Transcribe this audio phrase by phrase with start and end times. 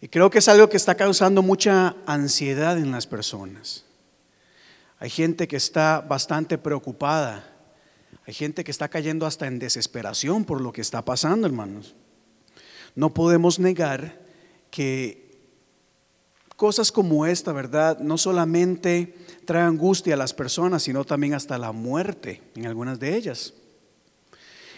[0.00, 3.84] Y creo que es algo que está causando mucha ansiedad en las personas.
[4.98, 7.46] Hay gente que está bastante preocupada.
[8.26, 11.94] Hay gente que está cayendo hasta en desesperación por lo que está pasando, hermanos.
[12.94, 14.20] No podemos negar
[14.70, 15.30] que
[16.56, 17.98] cosas como esta, ¿verdad?
[17.98, 19.14] No solamente
[19.46, 23.54] trae angustia a las personas, sino también hasta la muerte en algunas de ellas.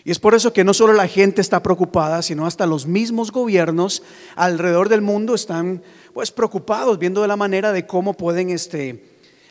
[0.04, 3.30] Y es por eso que no solo la gente está preocupada, sino hasta los mismos
[3.30, 4.02] gobiernos
[4.34, 5.82] alrededor del mundo están
[6.12, 9.04] pues preocupados viendo de la manera de cómo pueden este,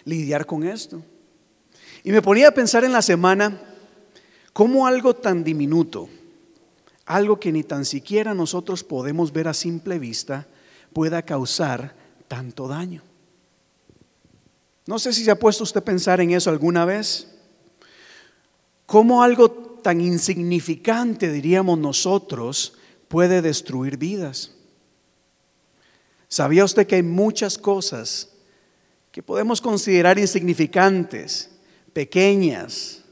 [0.04, 1.02] lidiar con esto.
[2.04, 3.62] Y me ponía a pensar en la semana
[4.52, 6.10] cómo algo tan diminuto,
[7.06, 10.48] algo que ni tan siquiera nosotros podemos ver a simple vista,
[10.92, 11.96] pueda causar
[12.28, 13.04] tanto daño.
[14.86, 17.28] No sé si se ha puesto usted a pensar en eso alguna vez.
[18.86, 22.74] ¿Cómo algo tan insignificante, diríamos nosotros,
[23.08, 24.52] puede destruir vidas.
[26.28, 28.30] ¿Sabía usted que hay muchas cosas
[29.12, 31.50] que podemos considerar insignificantes,
[31.92, 33.04] pequeñas,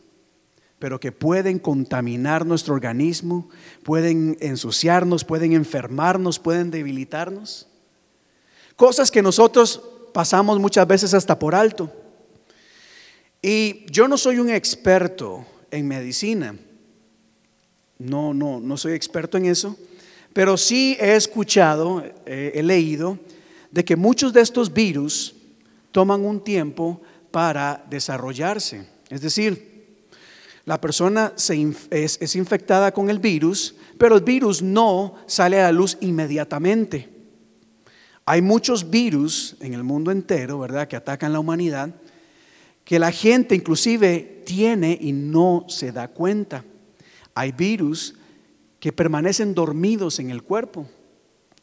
[0.80, 3.50] pero que pueden contaminar nuestro organismo,
[3.84, 7.68] pueden ensuciarnos, pueden enfermarnos, pueden debilitarnos?
[8.78, 9.82] Cosas que nosotros
[10.14, 11.92] pasamos muchas veces hasta por alto.
[13.42, 16.56] Y yo no soy un experto en medicina.
[17.98, 19.78] No, no, no soy experto en eso,
[20.34, 23.20] pero sí he escuchado, eh, he leído,
[23.72, 25.36] de que muchos de estos virus
[25.92, 28.88] toman un tiempo para desarrollarse.
[29.10, 29.70] Es decir,
[30.66, 35.72] la persona es, es infectada con el virus, pero el virus no sale a la
[35.72, 37.10] luz inmediatamente.
[38.26, 41.94] Hay muchos virus en el mundo entero, ¿verdad?, que atacan la humanidad
[42.90, 46.66] que la gente inclusive tiene y no se da cuenta.
[47.36, 48.16] Hay virus
[48.80, 50.88] que permanecen dormidos en el cuerpo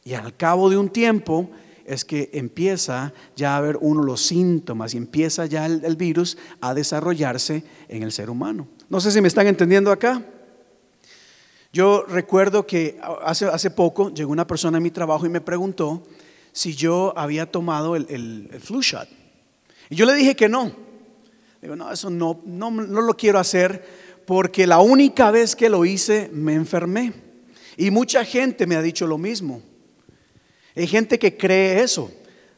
[0.05, 1.51] y al cabo de un tiempo
[1.85, 6.75] es que empieza ya a ver uno los síntomas y empieza ya el, virus a
[6.75, 8.69] desarrollarse en el ser humano.
[8.89, 10.23] No sé si me están entendiendo acá.
[11.73, 16.05] Yo recuerdo que hace, hace poco llegó una persona a mi trabajo y me preguntó
[16.53, 19.09] si yo había tomado el, el flu shot.
[19.91, 20.86] Y yo le dije que no,
[21.61, 23.85] Digo, no, eso no, no, no lo quiero hacer
[24.27, 27.13] porque la única vez que lo hice me enfermé.
[27.77, 29.63] Y mucha gente me ha dicho lo mismo.
[30.75, 32.11] Hay gente que cree eso.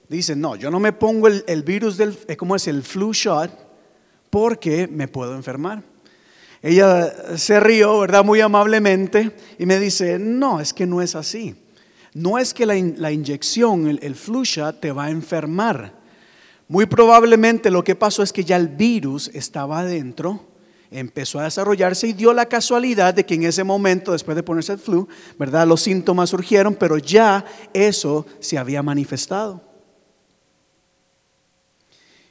[0.09, 2.67] Dice, no, yo no me pongo el, el virus del, eh, ¿cómo es?
[2.67, 3.51] El flu shot
[4.31, 5.83] porque me puedo enfermar.
[6.63, 8.25] Ella se rió, ¿verdad?
[8.25, 11.55] Muy amablemente y me dice, no, es que no es así.
[12.15, 15.98] No es que la, la inyección, el, el flu shot, te va a enfermar.
[16.69, 20.45] Muy probablemente lo que pasó es que ya el virus estaba adentro,
[20.91, 24.73] empezó a desarrollarse y dio la casualidad de que en ese momento, después de ponerse
[24.73, 25.09] el flu,
[25.39, 25.67] ¿verdad?
[25.67, 29.63] Los síntomas surgieron, pero ya eso se había manifestado.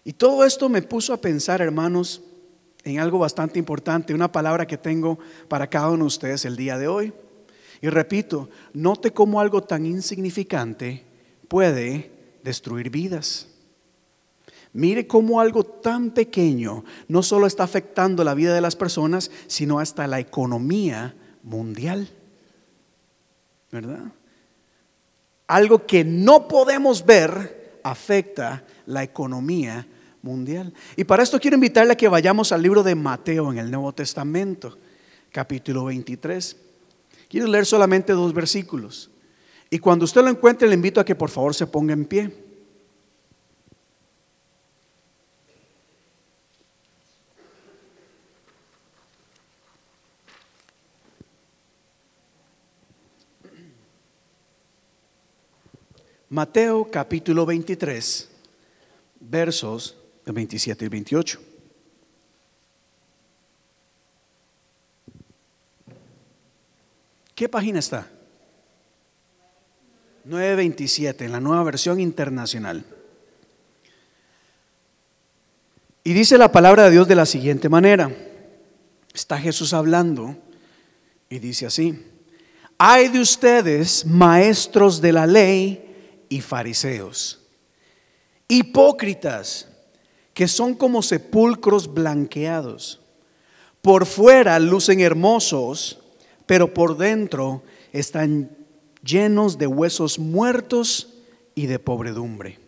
[0.03, 2.21] Y todo esto me puso a pensar, hermanos,
[2.83, 5.17] en algo bastante importante, una palabra que tengo
[5.49, 7.11] para cada uno de ustedes el día de hoy.
[7.81, 11.03] Y repito, note cómo algo tan insignificante
[11.47, 12.11] puede
[12.43, 13.47] destruir vidas.
[14.77, 19.79] Mire cómo algo tan pequeño no solo está afectando la vida de las personas, sino
[19.79, 22.07] hasta la economía mundial.
[23.71, 24.03] ¿Verdad?
[25.47, 29.87] Algo que no podemos ver afecta la economía
[30.21, 30.71] mundial.
[30.95, 33.93] Y para esto quiero invitarle a que vayamos al libro de Mateo en el Nuevo
[33.93, 34.77] Testamento,
[35.31, 36.55] capítulo 23.
[37.27, 39.09] Quiero leer solamente dos versículos.
[39.71, 42.46] Y cuando usted lo encuentre, le invito a que por favor se ponga en pie.
[56.29, 58.29] Mateo capítulo 23,
[59.21, 59.95] versos
[60.25, 61.39] 27 y 28.
[67.33, 68.09] ¿Qué página está?
[70.25, 72.83] 927, en la nueva versión internacional.
[76.03, 78.11] Y dice la palabra de Dios de la siguiente manera.
[79.13, 80.35] Está Jesús hablando
[81.29, 82.05] y dice así,
[82.77, 85.86] hay de ustedes, maestros de la ley,
[86.29, 87.39] y fariseos,
[88.47, 89.67] hipócritas,
[90.33, 93.01] que son como sepulcros blanqueados.
[93.81, 95.99] Por fuera lucen hermosos,
[96.45, 98.55] pero por dentro están
[99.03, 101.13] llenos de huesos muertos
[101.55, 102.59] y de pobredumbre.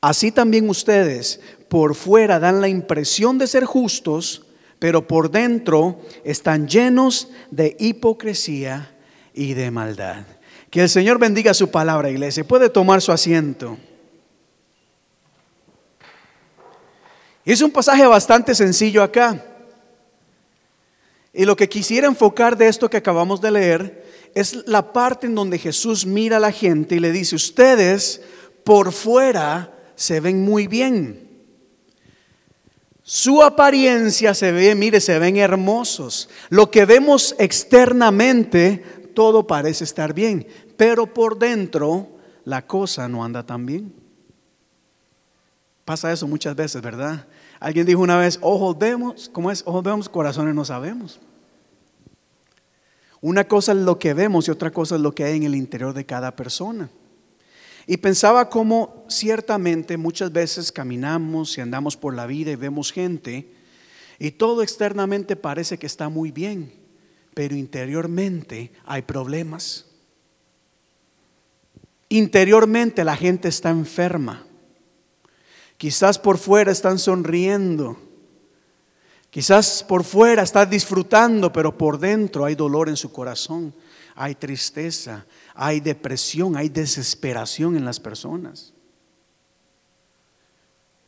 [0.00, 4.44] Así también ustedes por fuera dan la impresión de ser justos,
[4.78, 8.94] pero por dentro están llenos de hipocresía
[9.32, 10.26] y de maldad.
[10.74, 12.42] Que el Señor bendiga su palabra, iglesia.
[12.42, 13.78] Puede tomar su asiento.
[17.44, 19.40] Es un pasaje bastante sencillo acá.
[21.32, 25.36] Y lo que quisiera enfocar de esto que acabamos de leer es la parte en
[25.36, 28.20] donde Jesús mira a la gente y le dice, ustedes
[28.64, 31.30] por fuera se ven muy bien.
[33.04, 36.28] Su apariencia se ve, mire, se ven hermosos.
[36.48, 42.08] Lo que vemos externamente, todo parece estar bien, pero por dentro
[42.44, 43.92] la cosa no anda tan bien.
[45.84, 47.26] Pasa eso muchas veces, ¿verdad?
[47.60, 49.62] Alguien dijo una vez, ojos vemos, ¿cómo es?
[49.66, 51.20] Ojos vemos, corazones no sabemos.
[53.20, 55.54] Una cosa es lo que vemos y otra cosa es lo que hay en el
[55.54, 56.90] interior de cada persona.
[57.86, 63.50] Y pensaba cómo ciertamente muchas veces caminamos y andamos por la vida y vemos gente
[64.18, 66.72] y todo externamente parece que está muy bien,
[67.34, 69.86] pero interiormente hay problemas.
[72.14, 74.46] Interiormente la gente está enferma.
[75.76, 77.98] Quizás por fuera están sonriendo.
[79.30, 83.74] Quizás por fuera están disfrutando, pero por dentro hay dolor en su corazón,
[84.14, 88.72] hay tristeza, hay depresión, hay desesperación en las personas.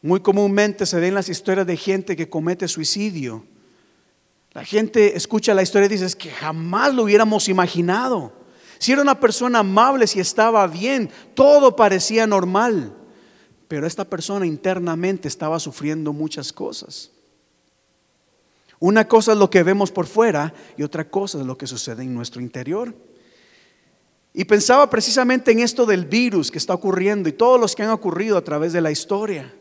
[0.02, 3.44] Muy comúnmente se ven las historias de gente que comete suicidio.
[4.54, 8.35] La gente escucha la historia y dice que jamás lo hubiéramos imaginado.
[8.78, 12.94] Si era una persona amable, si estaba bien, todo parecía normal.
[13.68, 17.10] Pero esta persona internamente estaba sufriendo muchas cosas.
[18.78, 22.02] Una cosa es lo que vemos por fuera y otra cosa es lo que sucede
[22.02, 22.94] en nuestro interior.
[24.34, 27.90] Y pensaba precisamente en esto del virus que está ocurriendo y todos los que han
[27.90, 29.52] ocurrido a través de la historia.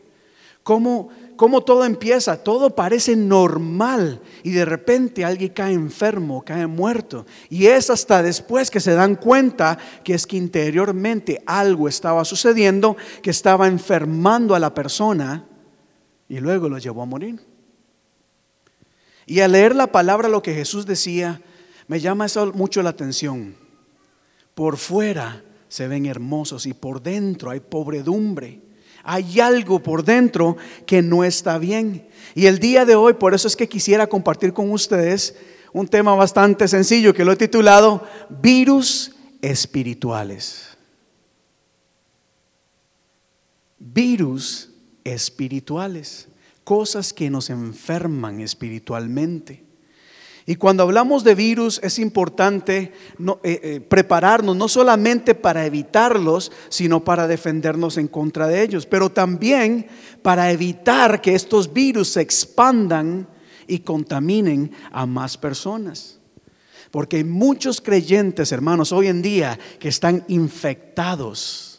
[0.62, 7.26] Cómo, cómo todo empieza, todo parece normal y de repente alguien cae enfermo, cae muerto.
[7.48, 12.96] Y es hasta después que se dan cuenta que es que interiormente algo estaba sucediendo,
[13.22, 15.46] que estaba enfermando a la persona
[16.28, 17.40] y luego lo llevó a morir.
[19.26, 21.40] Y al leer la palabra, lo que Jesús decía,
[21.88, 23.56] me llama mucho la atención.
[24.54, 28.65] Por fuera se ven hermosos y por dentro hay pobredumbre.
[29.06, 32.06] Hay algo por dentro que no está bien.
[32.34, 35.36] Y el día de hoy, por eso es que quisiera compartir con ustedes
[35.72, 40.76] un tema bastante sencillo que lo he titulado Virus Espirituales.
[43.78, 44.70] Virus
[45.04, 46.28] espirituales
[46.64, 49.65] cosas que nos enferman espiritualmente.
[50.48, 52.92] Y cuando hablamos de virus es importante
[53.42, 59.10] eh, eh, prepararnos no solamente para evitarlos, sino para defendernos en contra de ellos, pero
[59.10, 59.88] también
[60.22, 63.28] para evitar que estos virus se expandan
[63.66, 66.20] y contaminen a más personas.
[66.92, 71.75] Porque hay muchos creyentes, hermanos, hoy en día que están infectados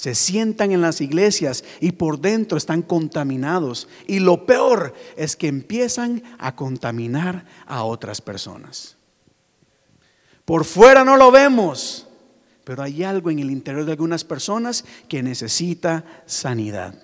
[0.00, 3.86] se sientan en las iglesias y por dentro están contaminados.
[4.06, 8.96] Y lo peor es que empiezan a contaminar a otras personas.
[10.46, 12.08] Por fuera no lo vemos,
[12.64, 16.94] pero hay algo en el interior de algunas personas que necesita sanidad.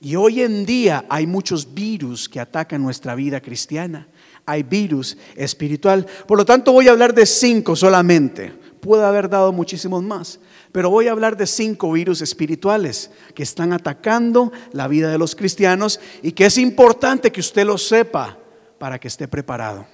[0.00, 4.08] Y hoy en día hay muchos virus que atacan nuestra vida cristiana.
[4.46, 6.06] Hay virus espiritual.
[6.26, 8.63] Por lo tanto voy a hablar de cinco solamente.
[8.84, 10.38] Puedo haber dado muchísimos más.
[10.70, 15.34] Pero voy a hablar de cinco virus espirituales que están atacando la vida de los
[15.34, 18.36] cristianos y que es importante que usted lo sepa
[18.78, 19.86] para que esté preparado.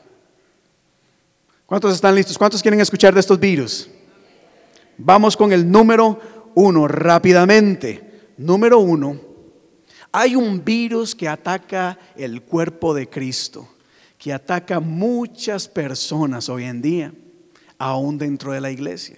[1.67, 2.37] ¿Cuántos están listos?
[2.37, 3.89] ¿Cuántos quieren escuchar de estos virus?
[4.99, 6.19] Vamos con el número
[6.57, 8.33] uno rápidamente.
[8.39, 9.21] Número uno,
[10.11, 13.69] hay un virus que ataca el cuerpo de Cristo,
[14.19, 17.13] que ataca muchas personas hoy en día,
[17.81, 19.17] aún dentro de la iglesia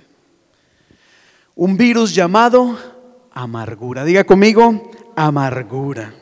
[1.54, 2.78] un virus llamado
[3.30, 4.04] amargura.
[4.04, 6.14] Diga conmigo, amargura.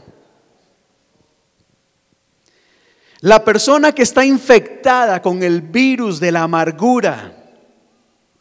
[3.21, 7.37] La persona que está infectada con el virus de la amargura,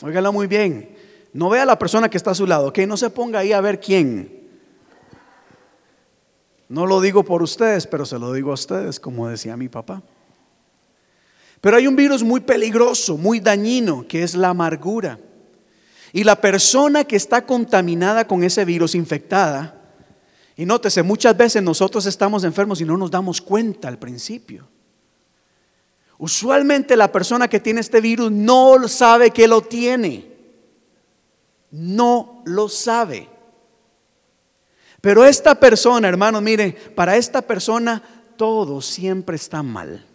[0.02, 0.96] óigala muy bien,
[1.34, 3.52] no vea a la persona que está a su lado, que no se ponga ahí
[3.52, 4.40] a ver quién.
[6.70, 10.02] No lo digo por ustedes, pero se lo digo a ustedes, como decía mi papá.
[11.62, 15.20] Pero hay un virus muy peligroso, muy dañino, que es la amargura.
[16.14, 19.76] Y la persona que está contaminada con ese virus, infectada,
[20.56, 24.68] y nótese, muchas veces nosotros estamos enfermos y no nos damos cuenta al principio.
[26.18, 30.28] Usualmente la persona que tiene este virus no sabe que lo tiene.
[31.72, 33.30] No lo sabe.
[35.00, 38.04] Pero esta persona, hermanos, mire, para esta persona
[38.36, 40.09] todo siempre está mal.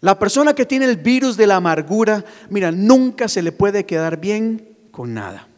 [0.00, 4.20] La persona que tiene el virus de la amargura, mira, nunca se le puede quedar
[4.20, 5.48] bien con nada.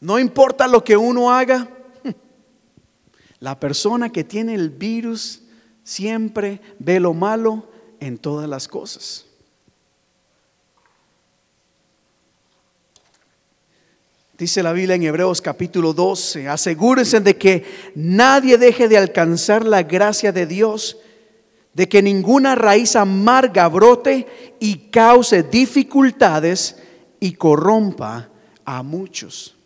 [0.00, 1.68] No importa lo que uno haga,
[3.40, 5.42] la persona que tiene el virus
[5.82, 7.68] siempre ve lo malo
[7.98, 9.24] en todas las cosas.
[14.38, 17.64] Dice la Biblia en Hebreos capítulo 12, asegúrense de que
[17.96, 20.96] nadie deje de alcanzar la gracia de Dios,
[21.78, 26.76] de que ninguna raíz amarga brote y cause dificultades
[27.20, 28.30] y corrompa
[28.64, 29.56] a muchos.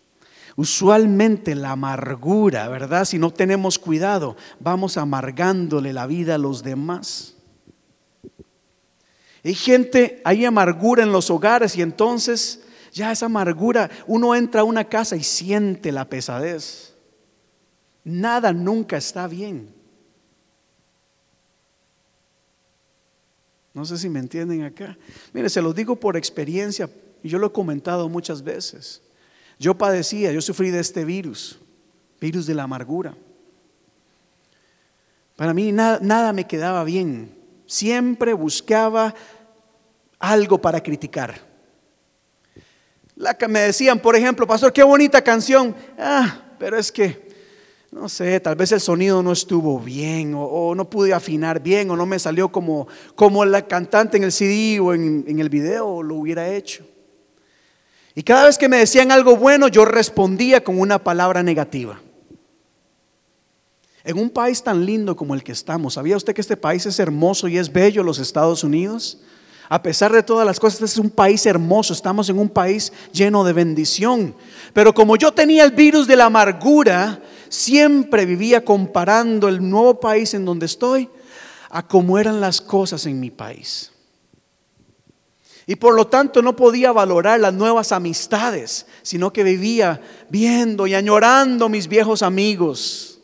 [0.54, 3.06] Usualmente la amargura, ¿verdad?
[3.06, 7.34] Si no tenemos cuidado, vamos amargándole la vida a los demás.
[9.42, 14.64] Hay gente, hay amargura en los hogares y entonces ya esa amargura, uno entra a
[14.64, 16.94] una casa y siente la pesadez.
[18.04, 19.80] Nada nunca está bien.
[23.74, 24.98] No sé si me entienden acá.
[25.32, 26.90] Mire, se lo digo por experiencia
[27.22, 29.02] y yo lo he comentado muchas veces.
[29.58, 31.58] Yo padecía, yo sufrí de este virus,
[32.20, 33.16] virus de la amargura.
[35.36, 37.34] Para mí nada, nada me quedaba bien.
[37.66, 39.14] Siempre buscaba
[40.18, 41.40] algo para criticar.
[43.16, 45.74] La que me decían, por ejemplo, pastor, qué bonita canción.
[45.98, 47.31] Ah, pero es que,
[47.92, 51.96] no sé, tal vez el sonido no estuvo bien, o, no pude afinar bien, o
[51.96, 56.02] no me salió como, como la cantante en el CD o en, en el video
[56.02, 56.86] lo hubiera hecho.
[58.14, 62.00] Y cada vez que me decían algo bueno, yo respondía con una palabra negativa.
[64.04, 66.98] En un país tan lindo como el que estamos, ¿sabía usted que este país es
[66.98, 69.20] hermoso y es bello, los Estados Unidos?
[69.68, 72.90] A pesar de todas las cosas, este es un país hermoso, estamos en un país
[73.12, 74.34] lleno de bendición.
[74.72, 77.22] Pero como yo tenía el virus de la amargura,
[77.52, 81.10] siempre vivía comparando el nuevo país en donde estoy
[81.68, 83.92] a cómo eran las cosas en mi país.
[85.66, 90.94] Y por lo tanto no podía valorar las nuevas amistades, sino que vivía viendo y
[90.94, 93.20] añorando mis viejos amigos.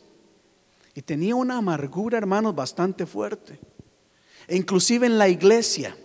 [0.93, 3.59] Y tenía una amargura, hermanos, bastante fuerte.
[4.47, 5.97] E inclusive en la iglesia.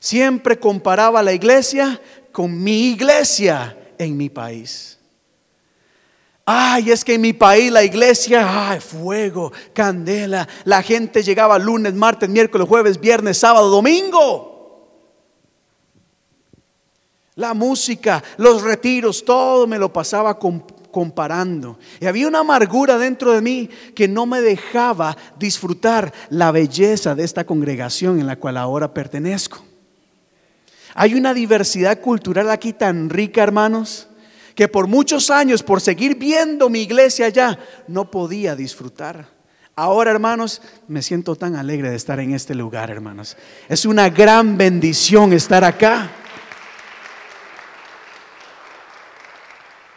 [0.00, 2.00] Siempre comparaba la iglesia
[2.32, 4.98] con mi iglesia en mi país.
[6.44, 10.48] Ay, es que en mi país la iglesia, ay, fuego, candela.
[10.64, 14.50] La gente llegaba lunes, martes, miércoles, jueves, viernes, sábado, domingo.
[17.36, 21.78] La música, los retiros, todo me lo pasaba comparando.
[22.00, 27.24] Y había una amargura dentro de mí que no me dejaba disfrutar la belleza de
[27.24, 29.64] esta congregación en la cual ahora pertenezco.
[30.94, 34.08] Hay una diversidad cultural aquí tan rica, hermanos,
[34.54, 39.28] que por muchos años, por seguir viendo mi iglesia allá, no podía disfrutar.
[39.74, 43.36] Ahora, hermanos, me siento tan alegre de estar en este lugar, hermanos.
[43.68, 46.10] Es una gran bendición estar acá.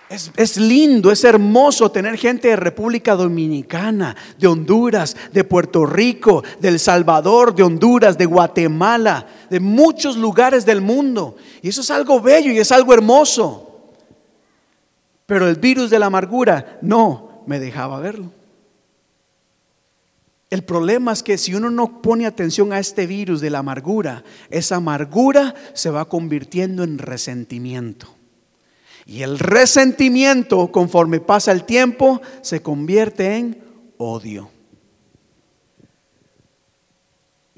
[0.08, 6.70] Es, lindo, es hermoso tener gente de República Dominicana, de Honduras, de Puerto Rico, de
[6.70, 11.36] El Salvador, de Honduras, de Guatemala, de muchos lugares del mundo.
[11.62, 13.75] Y eso es algo bello y es algo hermoso.
[15.25, 18.32] Pero el virus de la amargura no me dejaba verlo.
[20.50, 24.24] El problema es que si uno no pone atención a este virus de la amargura,
[24.50, 28.15] esa amargura se va convirtiendo en resentimiento.
[29.05, 33.62] Y el resentimiento, conforme pasa el tiempo, se convierte en
[33.98, 34.50] odio.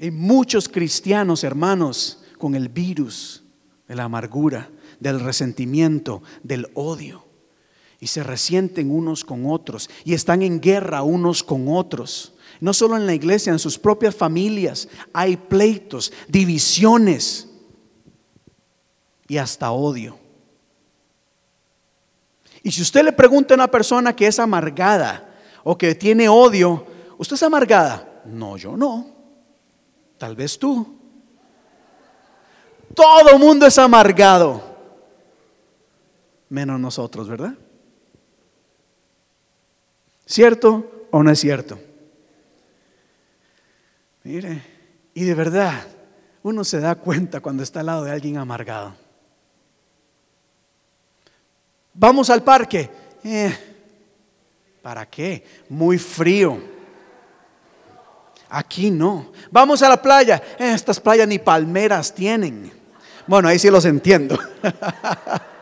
[0.00, 3.42] Hay muchos cristianos, hermanos, con el virus
[3.86, 4.70] de la amargura,
[5.00, 7.27] del resentimiento, del odio.
[8.00, 12.32] Y se resienten unos con otros y están en guerra unos con otros.
[12.60, 17.48] No solo en la iglesia, en sus propias familias hay pleitos, divisiones
[19.26, 20.18] y hasta odio.
[22.62, 25.28] Y si usted le pregunta a una persona que es amargada
[25.62, 26.86] o que tiene odio,
[27.16, 28.22] ¿usted es amargada?
[28.24, 29.06] No, yo no.
[30.18, 30.96] Tal vez tú.
[32.94, 34.62] Todo mundo es amargado.
[36.48, 37.54] Menos nosotros, ¿verdad?
[40.28, 41.80] ¿Cierto o no es cierto?
[44.24, 44.62] Mire,
[45.14, 45.86] y de verdad,
[46.42, 48.94] uno se da cuenta cuando está al lado de alguien amargado.
[51.94, 52.90] Vamos al parque.
[53.24, 53.56] Eh,
[54.82, 55.42] ¿Para qué?
[55.70, 56.60] Muy frío.
[58.50, 59.32] Aquí no.
[59.50, 60.42] Vamos a la playa.
[60.58, 62.70] Estas playas ni palmeras tienen.
[63.26, 64.38] Bueno, ahí sí los entiendo.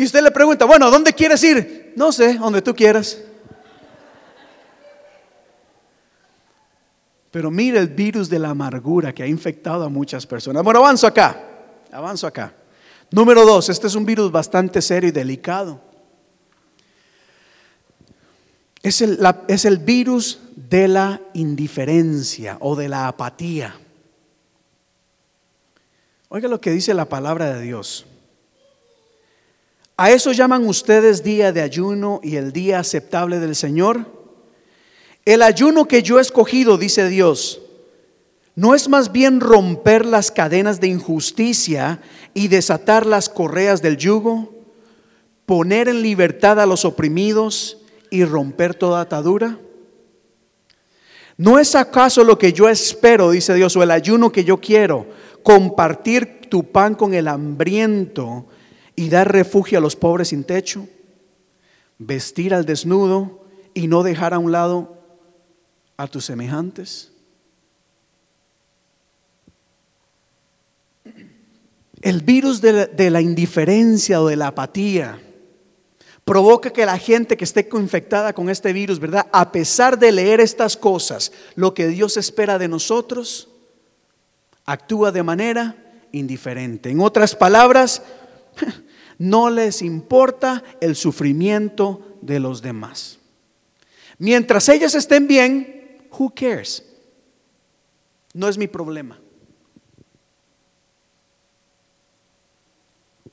[0.00, 1.92] y usted le pregunta, bueno, ¿dónde quieres ir?
[1.94, 3.18] No sé, donde tú quieras.
[7.30, 10.64] Pero mire el virus de la amargura que ha infectado a muchas personas.
[10.64, 11.38] Bueno, avanzo acá,
[11.92, 12.54] avanzo acá.
[13.10, 15.78] Número dos, este es un virus bastante serio y delicado.
[18.82, 23.78] Es el, es el virus de la indiferencia o de la apatía.
[26.30, 28.06] Oiga lo que dice la palabra de Dios.
[30.02, 34.06] ¿A eso llaman ustedes día de ayuno y el día aceptable del Señor?
[35.26, 37.60] El ayuno que yo he escogido, dice Dios,
[38.54, 42.00] ¿no es más bien romper las cadenas de injusticia
[42.32, 44.54] y desatar las correas del yugo?
[45.44, 47.76] ¿Poner en libertad a los oprimidos
[48.08, 49.58] y romper toda atadura?
[51.36, 55.08] ¿No es acaso lo que yo espero, dice Dios, o el ayuno que yo quiero,
[55.42, 58.46] compartir tu pan con el hambriento
[58.96, 60.88] y dar refugio a los pobres sin techo?
[61.98, 63.44] ¿Vestir al desnudo
[63.74, 64.98] y no dejar a un lado
[65.96, 67.12] a tus semejantes?
[72.02, 75.20] El virus de la, de la indiferencia o de la apatía
[76.24, 79.26] provoca que la gente que esté infectada con este virus, ¿verdad?
[79.32, 83.48] A pesar de leer estas cosas, lo que Dios espera de nosotros,
[84.64, 85.76] actúa de manera
[86.12, 86.90] indiferente.
[86.90, 88.02] En otras palabras,
[89.18, 93.18] no les importa el sufrimiento de los demás.
[94.18, 96.84] Mientras ellos estén bien, who cares?
[98.34, 99.18] No es mi problema.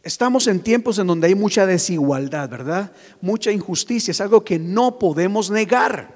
[0.01, 2.93] Estamos en tiempos en donde hay mucha desigualdad, ¿verdad?
[3.19, 6.15] Mucha injusticia, es algo que no podemos negar.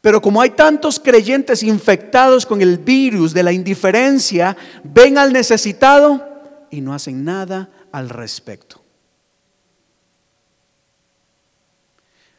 [0.00, 6.27] Pero como hay tantos creyentes infectados con el virus de la indiferencia, ven al necesitado
[6.70, 8.82] y no hacen nada al respecto.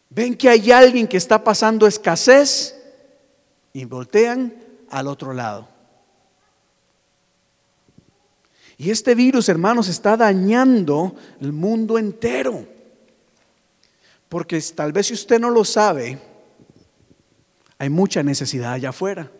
[0.09, 2.75] Ven que hay alguien que está pasando escasez
[3.73, 4.53] y voltean
[4.89, 5.67] al otro lado.
[8.77, 12.65] Y este virus, hermanos, está dañando el mundo entero.
[14.29, 16.17] Porque tal vez si usted no lo sabe,
[17.77, 19.31] hay mucha necesidad allá afuera.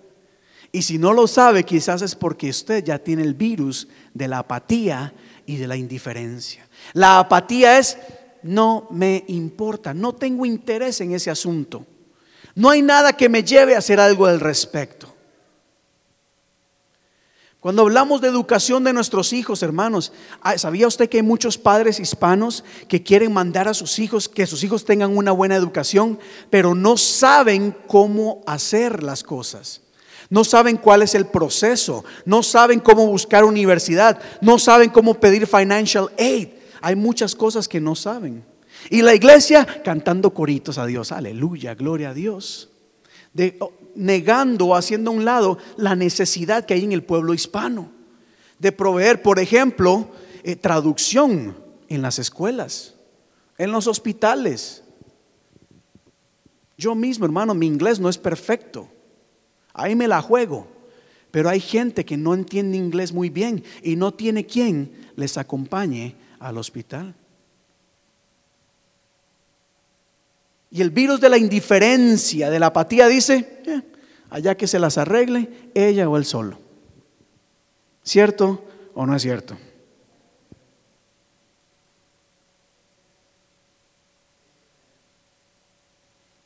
[0.71, 4.39] Y si no lo sabe, quizás es porque usted ya tiene el virus de la
[4.39, 5.13] apatía
[5.45, 6.67] y de la indiferencia.
[6.93, 7.97] La apatía es,
[8.43, 11.85] no me importa, no tengo interés en ese asunto.
[12.53, 15.15] No hay nada que me lleve a hacer algo al respecto.
[17.59, 21.99] Cuando hablamos de educación de nuestros hijos, hermanos, ah, ¿sabía usted que hay muchos padres
[21.99, 26.73] hispanos que quieren mandar a sus hijos, que sus hijos tengan una buena educación, pero
[26.73, 29.81] no saben cómo hacer las cosas?
[30.29, 35.47] No saben cuál es el proceso, no saben cómo buscar universidad, no saben cómo pedir
[35.47, 36.49] financial aid.
[36.81, 38.45] Hay muchas cosas que no saben.
[38.89, 42.69] Y la iglesia cantando coritos a Dios, aleluya, gloria a Dios.
[43.33, 43.57] De,
[43.95, 47.91] negando o haciendo a un lado la necesidad que hay en el pueblo hispano
[48.59, 50.09] de proveer, por ejemplo,
[50.43, 52.93] eh, traducción en las escuelas,
[53.57, 54.83] en los hospitales.
[56.77, 58.89] Yo mismo, hermano, mi inglés no es perfecto.
[59.79, 60.67] Ahí me la juego.
[61.31, 66.15] Pero hay gente que no entiende inglés muy bien y no tiene quien les acompañe
[66.39, 67.13] al hospital.
[70.71, 73.81] Y el virus de la indiferencia, de la apatía, dice, eh,
[74.29, 76.59] allá que se las arregle ella o él solo.
[78.03, 79.57] ¿Cierto o no es cierto?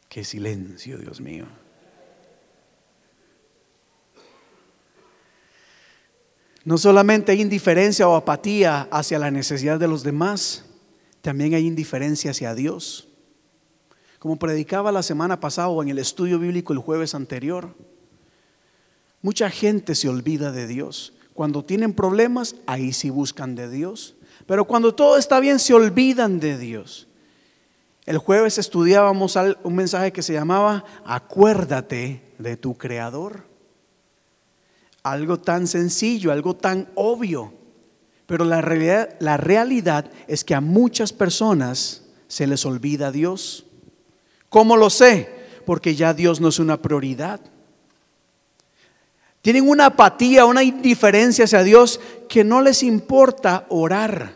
[0.08, 1.62] Qué silencio, Dios mío.
[6.65, 10.63] No solamente hay indiferencia o apatía hacia la necesidad de los demás,
[11.21, 13.10] también hay indiferencia hacia Dios.
[14.19, 17.76] Como predicaba la semana pasada o en el estudio bíblico el jueves anterior,
[19.21, 21.13] mucha gente se olvida de Dios.
[21.34, 24.15] Cuando tienen problemas, ahí sí buscan de Dios.
[24.45, 27.08] Pero cuando todo está bien, se olvidan de Dios.
[28.06, 33.52] El jueves estudiábamos un mensaje que se llamaba Acuérdate de tu Creador.
[35.03, 37.53] Algo tan sencillo, algo tan obvio.
[38.25, 43.65] Pero la realidad, la realidad es que a muchas personas se les olvida Dios.
[44.49, 45.29] ¿Cómo lo sé?
[45.65, 47.41] Porque ya Dios no es una prioridad.
[49.41, 54.35] Tienen una apatía, una indiferencia hacia Dios que no les importa orar.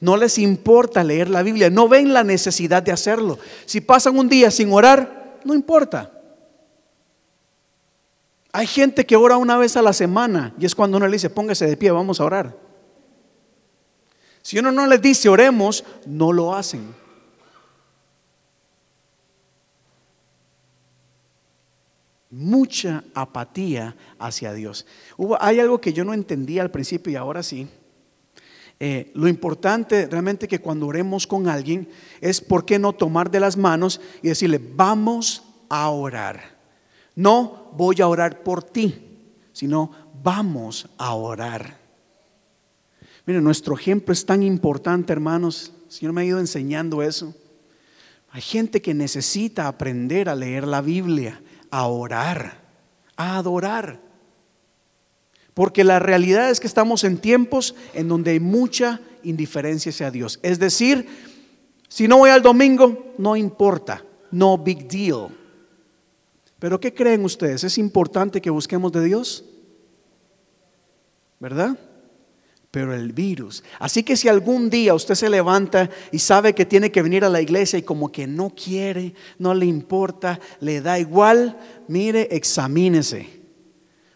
[0.00, 1.68] No les importa leer la Biblia.
[1.68, 3.38] No ven la necesidad de hacerlo.
[3.66, 6.15] Si pasan un día sin orar, no importa.
[8.56, 11.28] Hay gente que ora una vez a la semana y es cuando uno le dice,
[11.28, 12.56] póngase de pie, vamos a orar.
[14.40, 16.94] Si uno no les dice oremos, no lo hacen.
[22.30, 24.86] mucha apatía hacia Dios.
[25.18, 27.68] Hubo, hay algo que yo no entendía al principio y ahora sí.
[28.80, 31.88] Eh, lo importante realmente que cuando oremos con alguien
[32.22, 36.55] es por qué no tomar de las manos y decirle, vamos a orar.
[37.16, 38.94] No voy a orar por ti,
[39.52, 39.90] sino
[40.22, 41.78] vamos a orar.
[43.26, 45.72] Miren, nuestro ejemplo es tan importante, hermanos.
[45.86, 47.34] El Señor me ha ido enseñando eso.
[48.30, 52.60] Hay gente que necesita aprender a leer la Biblia, a orar,
[53.16, 54.00] a adorar.
[55.54, 60.38] Porque la realidad es que estamos en tiempos en donde hay mucha indiferencia hacia Dios.
[60.42, 61.08] Es decir,
[61.88, 65.28] si no voy al domingo, no importa, no big deal.
[66.58, 67.64] Pero ¿qué creen ustedes?
[67.64, 69.44] ¿Es importante que busquemos de Dios?
[71.38, 71.78] ¿Verdad?
[72.70, 73.62] Pero el virus.
[73.78, 77.28] Así que si algún día usted se levanta y sabe que tiene que venir a
[77.28, 83.28] la iglesia y como que no quiere, no le importa, le da igual, mire, examínese.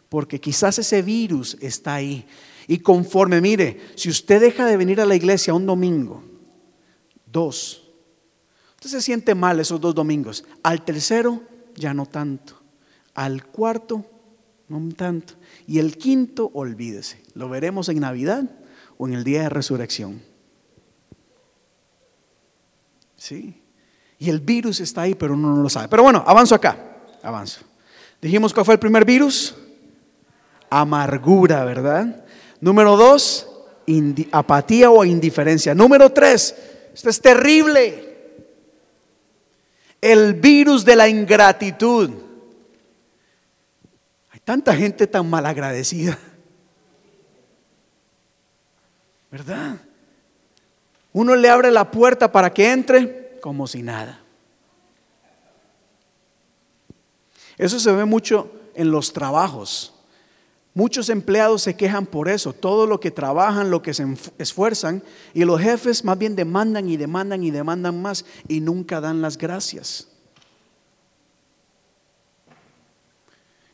[0.08, 2.26] Porque quizás ese virus está ahí.
[2.66, 6.22] Y conforme, mire, si usted deja de venir a la iglesia un domingo,
[7.26, 7.88] dos,
[8.74, 10.44] usted se siente mal esos dos domingos.
[10.62, 11.42] Al tercero,
[11.76, 12.60] ya no tanto.
[13.14, 14.04] Al cuarto,
[14.68, 15.34] no tanto.
[15.66, 17.22] Y el quinto, olvídese.
[17.34, 18.44] Lo veremos en Navidad
[18.98, 20.22] o en el día de resurrección.
[23.16, 23.62] Sí.
[24.18, 25.88] Y el virus está ahí, pero uno no lo sabe.
[25.88, 26.98] Pero bueno, avanzo acá.
[27.22, 27.60] Avanzo.
[28.20, 29.54] Dijimos cuál fue el primer virus.
[30.68, 32.24] Amargura, ¿verdad?
[32.60, 33.48] Número dos,
[34.30, 35.74] apatía o indiferencia.
[35.74, 36.54] Número tres,
[36.94, 38.09] esto es terrible
[40.00, 42.10] el virus de la ingratitud.
[44.30, 46.18] Hay tanta gente tan malagradecida.
[49.30, 49.76] ¿Verdad?
[51.12, 54.20] Uno le abre la puerta para que entre como si nada.
[57.58, 59.94] Eso se ve mucho en los trabajos.
[60.72, 64.06] Muchos empleados se quejan por eso, todo lo que trabajan, lo que se
[64.38, 65.02] esfuerzan,
[65.34, 69.36] y los jefes más bien demandan y demandan y demandan más y nunca dan las
[69.36, 70.06] gracias.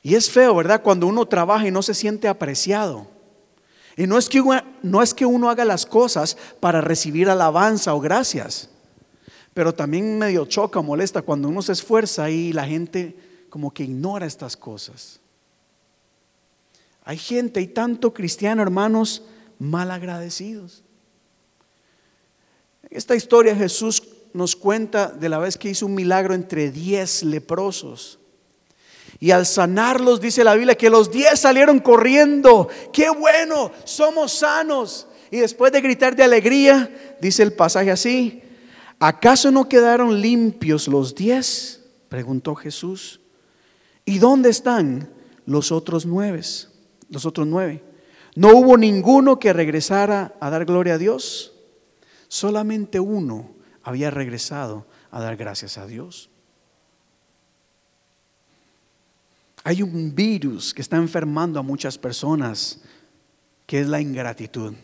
[0.03, 0.83] Y es feo, ¿verdad?
[0.83, 3.09] Cuando uno trabaja y no se siente apreciado.
[3.97, 7.95] Y no es que uno, no es que uno haga las cosas para recibir alabanza
[7.95, 8.71] o gracias,
[9.53, 13.17] pero también medio choca, molesta cuando uno se esfuerza y la gente
[13.51, 15.21] como que ignora estas cosas.
[17.07, 19.23] Hay gente y tanto cristiano, hermanos,
[19.61, 20.83] mal agradecidos.
[22.91, 28.19] esta historia Jesús nos cuenta de la vez que hizo un milagro entre diez leprosos.
[29.21, 32.69] Y al sanarlos, dice la Biblia, que los diez salieron corriendo.
[32.93, 33.71] ¡Qué bueno!
[33.85, 35.07] Somos sanos.
[35.31, 38.43] Y después de gritar de alegría, dice el pasaje así,
[38.99, 41.85] ¿acaso no quedaron limpios los diez?
[42.09, 43.21] Preguntó Jesús.
[44.05, 45.09] ¿Y dónde están
[45.47, 46.43] los otros nueve?
[47.09, 47.83] Los otros nueve.
[48.35, 51.55] No hubo ninguno que regresara a dar gloria a Dios.
[52.29, 53.51] Solamente uno
[53.83, 56.29] había regresado a dar gracias a Dios.
[59.65, 62.83] Hay un virus que está enfermando a muchas personas,
[63.67, 64.75] que es la ingratitud.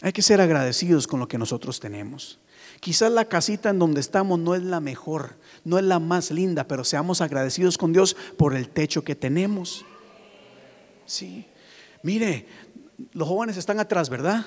[0.00, 2.38] Hay que ser agradecidos con lo que nosotros tenemos.
[2.80, 6.68] Quizás la casita en donde estamos no es la mejor, no es la más linda,
[6.68, 9.84] pero seamos agradecidos con Dios por el techo que tenemos.
[11.06, 11.46] Sí.
[12.02, 12.46] Mire,
[13.12, 14.46] los jóvenes están atrás, ¿verdad?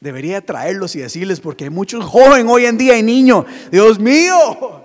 [0.00, 3.46] Debería traerlos y decirles, porque hay muchos jóvenes hoy en día y niños.
[3.70, 4.82] Dios mío.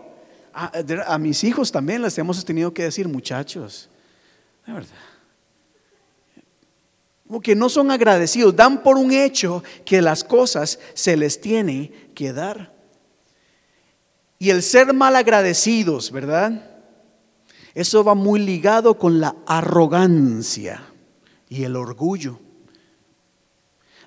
[0.53, 3.89] A, mis hijos también les hemos tenido que decir, muchachos,
[4.65, 4.87] de verdad
[7.39, 12.33] que no son agradecidos, dan por un hecho que las cosas se les tiene que
[12.33, 12.73] dar.
[14.39, 16.65] Y el ser mal agradecidos, ¿verdad?
[17.75, 20.81] Eso va muy ligado con la arrogancia
[21.49, 22.39] y el orgullo.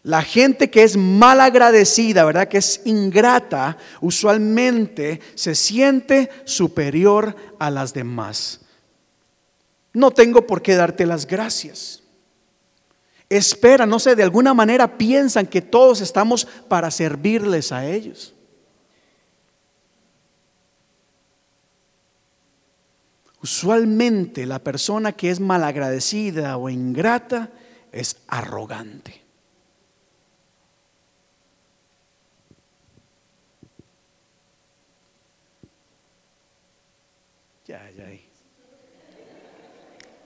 [0.02, 2.48] La gente que es mal agradecida, ¿verdad?
[2.48, 8.62] Que es ingrata, usualmente se siente superior a las demás.
[9.92, 12.02] No tengo por qué darte las gracias
[13.36, 18.34] esperan, no sé, de alguna manera piensan que todos estamos para servirles a ellos.
[23.42, 27.50] Usualmente la persona que es malagradecida o ingrata
[27.90, 29.20] es arrogante.
[37.66, 38.06] Ya, ya.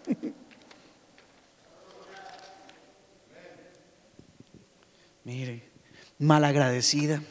[5.24, 5.62] Mire,
[6.18, 7.22] malagradecida.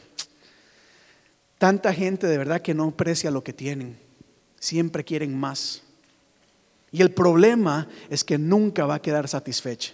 [1.60, 4.05] Tanta gente de verdad que no aprecia lo que tienen.
[4.66, 5.84] Siempre quieren más.
[6.92, 9.94] Y el problema es que nunca va a quedar satisfecha.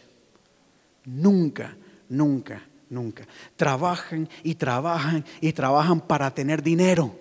[1.04, 1.76] Nunca,
[2.08, 3.28] nunca, nunca.
[3.58, 7.14] Trabajan y trabajan y trabajan para tener dinero.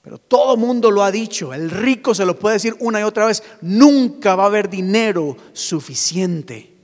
[0.00, 3.26] Pero todo mundo lo ha dicho, el rico se lo puede decir una y otra
[3.26, 6.76] vez, nunca va a haber dinero suficiente.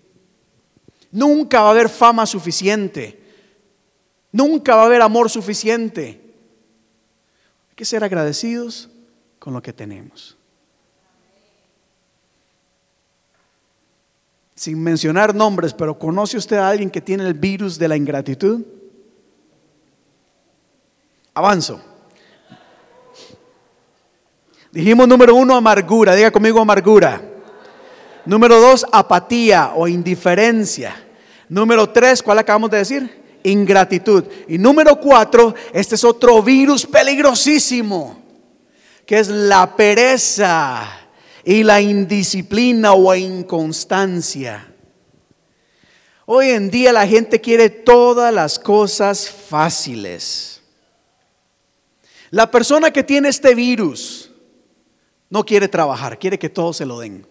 [1.12, 3.22] Nunca va a haber fama suficiente.
[4.32, 6.20] Nunca va a haber amor suficiente.
[7.68, 8.90] Hay que ser agradecidos
[9.44, 10.38] con lo que tenemos.
[14.54, 18.62] Sin mencionar nombres, pero ¿conoce usted a alguien que tiene el virus de la ingratitud?
[21.34, 21.78] Avanzo.
[24.72, 26.14] Dijimos número uno, amargura.
[26.14, 27.20] Diga conmigo amargura.
[28.24, 30.96] Número dos, apatía o indiferencia.
[31.50, 33.40] Número tres, ¿cuál acabamos de decir?
[33.42, 34.24] Ingratitud.
[34.48, 38.23] Y número cuatro, este es otro virus peligrosísimo,
[39.06, 40.88] que es la pereza
[41.44, 44.72] y la indisciplina o inconstancia.
[46.26, 50.62] Hoy en día la gente quiere todas las cosas fáciles.
[52.30, 54.30] La persona que tiene este virus
[55.28, 57.26] no quiere trabajar, quiere que todo se lo den.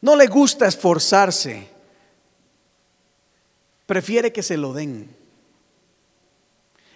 [0.00, 1.68] No le gusta esforzarse,
[3.84, 5.19] prefiere que se lo den.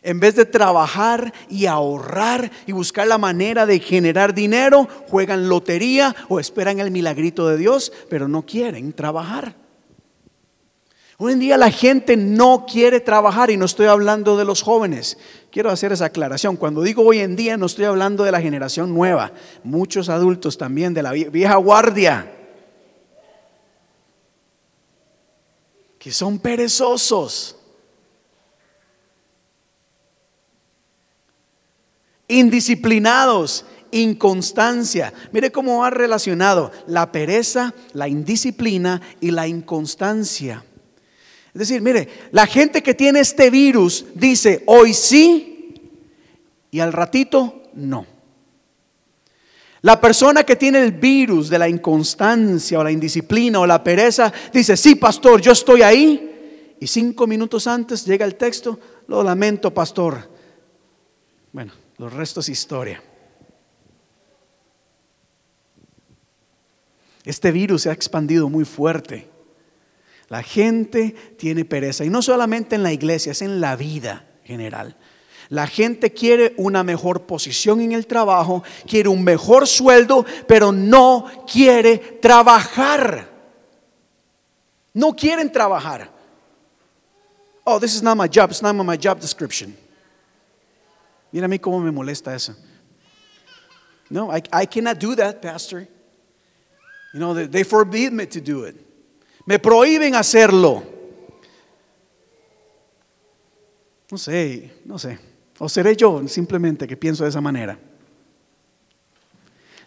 [0.05, 6.15] En vez de trabajar y ahorrar y buscar la manera de generar dinero, juegan lotería
[6.29, 9.57] o esperan el milagrito de Dios, pero no quieren trabajar.
[11.17, 15.17] Hoy en día la gente no quiere trabajar y no estoy hablando de los jóvenes.
[15.51, 16.57] Quiero hacer esa aclaración.
[16.57, 19.33] Cuando digo hoy en día no estoy hablando de la generación nueva.
[19.63, 22.31] Muchos adultos también de la vieja guardia
[26.05, 27.57] que son perezosos,
[32.35, 35.13] indisciplinados, inconstancia.
[35.33, 40.65] Mire cómo ha relacionado la pereza, la indisciplina y la inconstancia.
[41.55, 45.75] Es decir, mire, la gente que tiene este virus dice hoy sí
[46.71, 48.07] y al ratito no.
[49.83, 54.33] La persona que tiene el virus de la inconstancia o la indisciplina o la pereza
[54.53, 56.77] dice, sí, pastor, yo estoy ahí.
[56.81, 60.29] Y cinco minutos antes llega el texto, lo lamento, pastor.
[61.53, 63.03] Bueno, los restos historia.
[67.25, 69.29] Este virus se ha expandido muy fuerte.
[70.29, 74.97] La gente tiene pereza y no solamente en la iglesia, es en la vida general.
[75.49, 81.27] La gente quiere una mejor posición en el trabajo, quiere un mejor sueldo, pero no
[81.51, 83.31] quiere trabajar.
[84.93, 86.11] No quieren trabajar.
[87.65, 88.51] Oh, this is not my job.
[88.51, 89.84] It's not my job description.
[91.35, 92.55] Mira a mí cómo me molesta eso.
[94.09, 95.81] No, I, cannot do that, Pastor.
[97.13, 98.77] You know, they, they forbid me to do it.
[99.45, 100.85] Me prohíben hacerlo.
[104.13, 105.19] No sé, no sé.
[105.59, 107.81] ¿O seré yo simplemente que pienso de esa manera?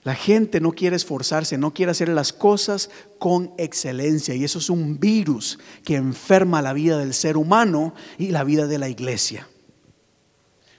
[0.03, 4.69] La gente no quiere esforzarse, no quiere hacer las cosas con excelencia y eso es
[4.69, 9.47] un virus que enferma la vida del ser humano y la vida de la iglesia.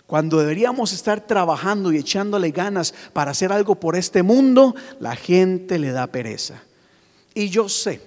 [0.08, 5.78] Cuando deberíamos estar trabajando y echándole ganas para hacer algo por este mundo, la gente
[5.78, 6.62] le da pereza.
[7.34, 8.00] Y yo sé,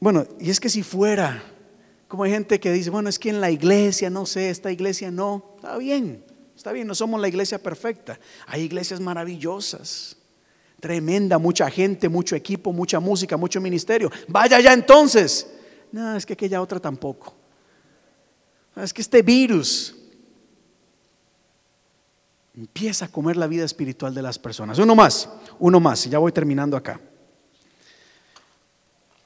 [0.00, 1.42] bueno, y es que si fuera
[2.08, 5.10] como hay gente que dice, bueno, es que en la iglesia, no sé, esta iglesia
[5.10, 5.54] no.
[5.56, 6.24] Está bien,
[6.56, 8.18] está bien, no somos la iglesia perfecta.
[8.46, 10.16] Hay iglesias maravillosas,
[10.80, 14.10] tremenda, mucha gente, mucho equipo, mucha música, mucho ministerio.
[14.26, 15.48] Vaya ya entonces.
[15.92, 17.39] No, es que aquella otra tampoco.
[18.82, 19.94] Es que este virus
[22.56, 24.78] empieza a comer la vida espiritual de las personas.
[24.78, 27.00] Uno más, uno más, y ya voy terminando acá.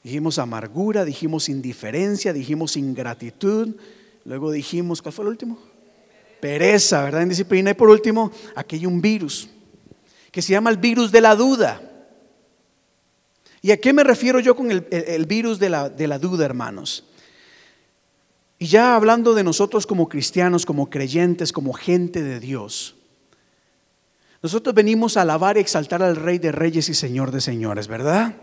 [0.03, 3.75] Dijimos amargura, dijimos indiferencia, dijimos ingratitud.
[4.25, 5.59] Luego dijimos, ¿cuál fue el último?
[6.41, 7.23] Pereza, ¿verdad?
[7.23, 7.71] Indisciplina.
[7.71, 9.49] Y por último, aquí hay un virus
[10.31, 11.81] que se llama el virus de la duda.
[13.63, 17.05] ¿Y a qué me refiero yo con el, virus de la, de la duda, hermanos?
[18.59, 22.97] Y ya hablando de nosotros como cristianos, como creyentes, como gente de Dios.
[24.43, 28.35] Nosotros venimos a alabar y exaltar al Rey de Reyes y Señor de Señores, ¿verdad?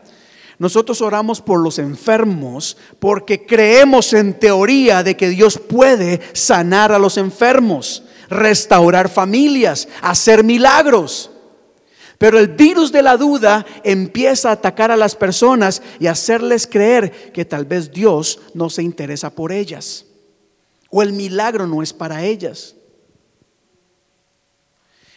[0.58, 7.00] Nosotros oramos por los enfermos porque creemos en teoría de que Dios puede sanar a
[7.00, 11.32] los enfermos, restaurar familias, hacer milagros.
[12.22, 17.32] Pero el virus de la duda empieza a atacar a las personas y hacerles creer
[17.32, 20.06] que tal vez Dios no se interesa por ellas
[20.92, 22.76] o el milagro no es para ellas.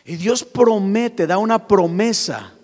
[0.06, 2.54] Y Dios promete, da una promesa.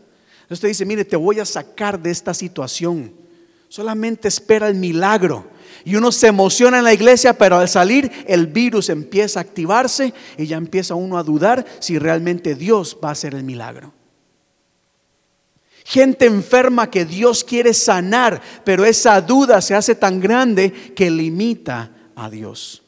[0.48, 3.12] Usted dice, mire, te voy a sacar de esta situación.
[3.68, 5.50] Solamente espera el milagro.
[5.84, 10.14] Y uno se emociona en la iglesia, pero al salir el virus empieza a activarse
[10.38, 13.99] y ya empieza uno a dudar si realmente Dios va a hacer el milagro.
[15.90, 21.90] Gente enferma que Dios quiere sanar, pero esa duda se hace tan grande que limita
[22.14, 22.84] a Dios.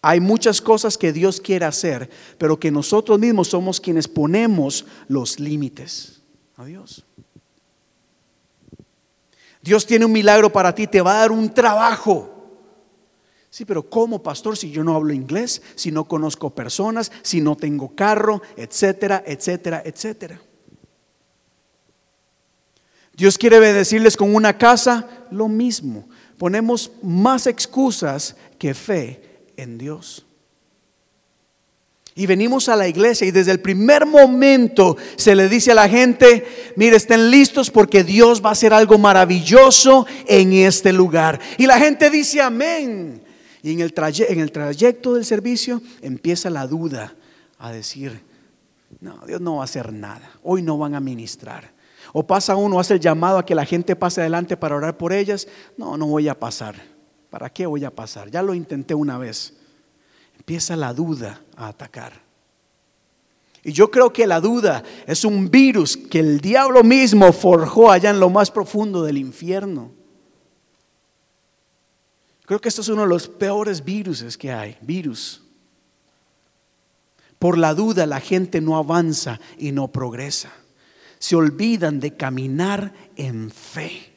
[0.00, 5.38] Hay muchas cosas que Dios quiere hacer, pero que nosotros mismos somos quienes ponemos los
[5.38, 6.22] límites
[6.56, 7.04] a Dios.
[9.60, 12.30] Dios tiene un milagro para ti, te va a dar un trabajo.
[13.50, 17.56] Sí, pero ¿cómo, pastor, si yo no hablo inglés, si no conozco personas, si no
[17.56, 20.40] tengo carro, etcétera, etcétera, etcétera?
[23.16, 26.08] Dios quiere bendecirles con una casa, lo mismo.
[26.38, 29.22] Ponemos más excusas que fe
[29.56, 30.26] en Dios.
[32.16, 35.88] Y venimos a la iglesia y desde el primer momento se le dice a la
[35.88, 41.40] gente, mire, estén listos porque Dios va a hacer algo maravilloso en este lugar.
[41.58, 43.20] Y la gente dice amén.
[43.62, 43.92] Y en el,
[44.28, 47.14] en el trayecto del servicio empieza la duda
[47.58, 48.20] a decir,
[49.00, 50.30] no, Dios no va a hacer nada.
[50.44, 51.73] Hoy no van a ministrar.
[52.16, 55.12] O pasa uno, hace el llamado a que la gente pase adelante para orar por
[55.12, 55.48] ellas.
[55.76, 56.76] No, no voy a pasar.
[57.28, 58.30] ¿Para qué voy a pasar?
[58.30, 59.54] Ya lo intenté una vez.
[60.36, 62.12] Empieza la duda a atacar.
[63.64, 68.10] Y yo creo que la duda es un virus que el diablo mismo forjó allá
[68.10, 69.90] en lo más profundo del infierno.
[72.46, 75.42] Creo que esto es uno de los peores virus que hay, virus.
[77.40, 80.52] Por la duda la gente no avanza y no progresa
[81.24, 84.12] se olvidan de caminar en fe.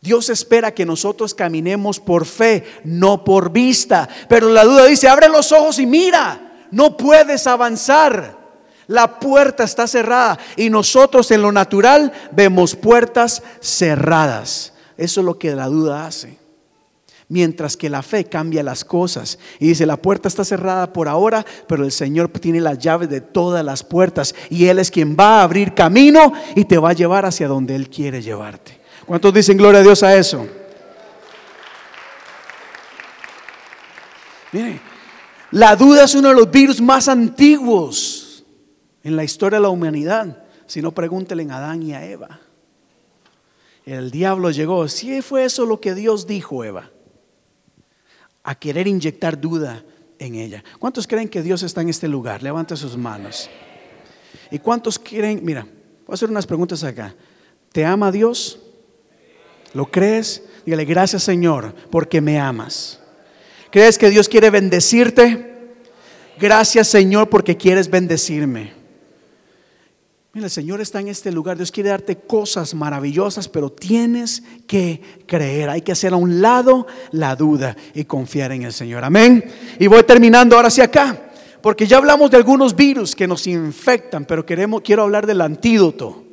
[0.00, 4.08] Dios espera que nosotros caminemos por fe, no por vista.
[4.28, 8.36] Pero la duda dice, abre los ojos y mira, no puedes avanzar.
[8.88, 14.72] La puerta está cerrada y nosotros en lo natural vemos puertas cerradas.
[14.96, 16.41] Eso es lo que la duda hace
[17.32, 19.38] mientras que la fe cambia las cosas.
[19.58, 23.22] Y dice, la puerta está cerrada por ahora, pero el Señor tiene las llaves de
[23.22, 26.92] todas las puertas y Él es quien va a abrir camino y te va a
[26.92, 28.78] llevar hacia donde Él quiere llevarte.
[29.06, 30.46] ¿Cuántos dicen gloria a Dios a eso?
[34.52, 34.80] Mire,
[35.52, 38.44] la duda es uno de los virus más antiguos
[39.02, 40.44] en la historia de la humanidad.
[40.66, 42.40] Si no, pregúntele a Adán y a Eva.
[43.86, 44.86] El diablo llegó.
[44.88, 46.90] Si fue eso lo que Dios dijo, Eva
[48.44, 49.84] a querer inyectar duda
[50.18, 50.62] en ella.
[50.78, 52.42] ¿Cuántos creen que Dios está en este lugar?
[52.42, 53.48] Levanta sus manos.
[54.50, 55.40] ¿Y cuántos creen?
[55.42, 57.14] Mira, voy a hacer unas preguntas acá.
[57.72, 58.60] ¿Te ama Dios?
[59.74, 60.42] ¿Lo crees?
[60.66, 63.00] Dígale, gracias Señor, porque me amas.
[63.70, 65.74] ¿Crees que Dios quiere bendecirte?
[66.38, 68.81] Gracias Señor, porque quieres bendecirme.
[70.34, 71.58] Mira, el Señor está en este lugar.
[71.58, 75.68] Dios quiere darte cosas maravillosas, pero tienes que creer.
[75.68, 79.04] Hay que hacer a un lado la duda y confiar en el Señor.
[79.04, 79.44] Amén.
[79.78, 84.24] Y voy terminando ahora hacia acá, porque ya hablamos de algunos virus que nos infectan,
[84.24, 86.24] pero queremos, quiero hablar del antídoto.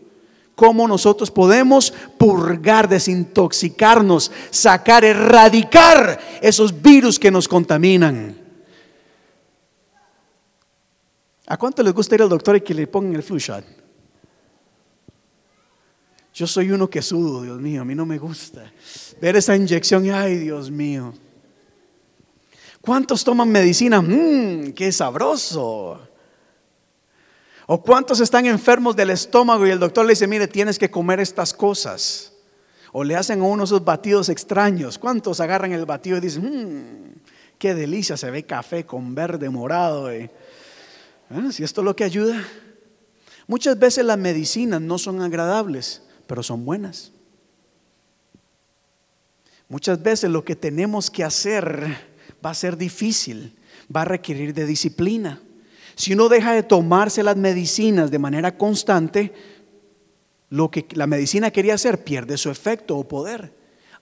[0.55, 8.37] Cómo nosotros podemos purgar, desintoxicarnos, sacar, erradicar esos virus que nos contaminan.
[11.47, 13.78] ¿A cuánto les gusta ir al doctor y que le pongan el flu shot?
[16.39, 18.71] Yo soy uno que sudo, Dios mío, a mí no me gusta
[19.19, 21.13] ver esa inyección y ay, Dios mío.
[22.79, 24.01] ¿Cuántos toman medicina?
[24.01, 25.99] Mmm, qué sabroso.
[27.67, 31.19] ¿O cuántos están enfermos del estómago y el doctor le dice, mire, tienes que comer
[31.19, 32.31] estas cosas?
[32.93, 34.97] O le hacen a uno esos batidos extraños.
[34.97, 37.19] ¿Cuántos agarran el batido y dicen, mmm,
[37.57, 40.09] qué delicia, se ve café con verde, morado?
[40.09, 40.31] Eh"?
[41.31, 42.41] Ah, si esto es lo que ayuda.
[43.45, 47.11] Muchas veces las medicinas no son agradables pero son buenas.
[49.67, 51.97] Muchas veces lo que tenemos que hacer
[52.45, 53.57] va a ser difícil,
[53.93, 55.41] va a requerir de disciplina.
[55.95, 59.33] Si uno deja de tomarse las medicinas de manera constante,
[60.51, 63.51] lo que la medicina quería hacer pierde su efecto o poder.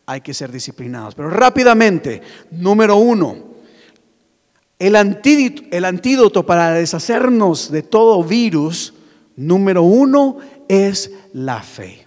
[0.06, 1.16] Hay que ser disciplinados.
[1.16, 2.22] Pero rápidamente,
[2.52, 3.56] número uno,
[4.80, 8.94] el antídoto, el antídoto para deshacernos de todo virus,
[9.38, 12.07] número uno, es la fe.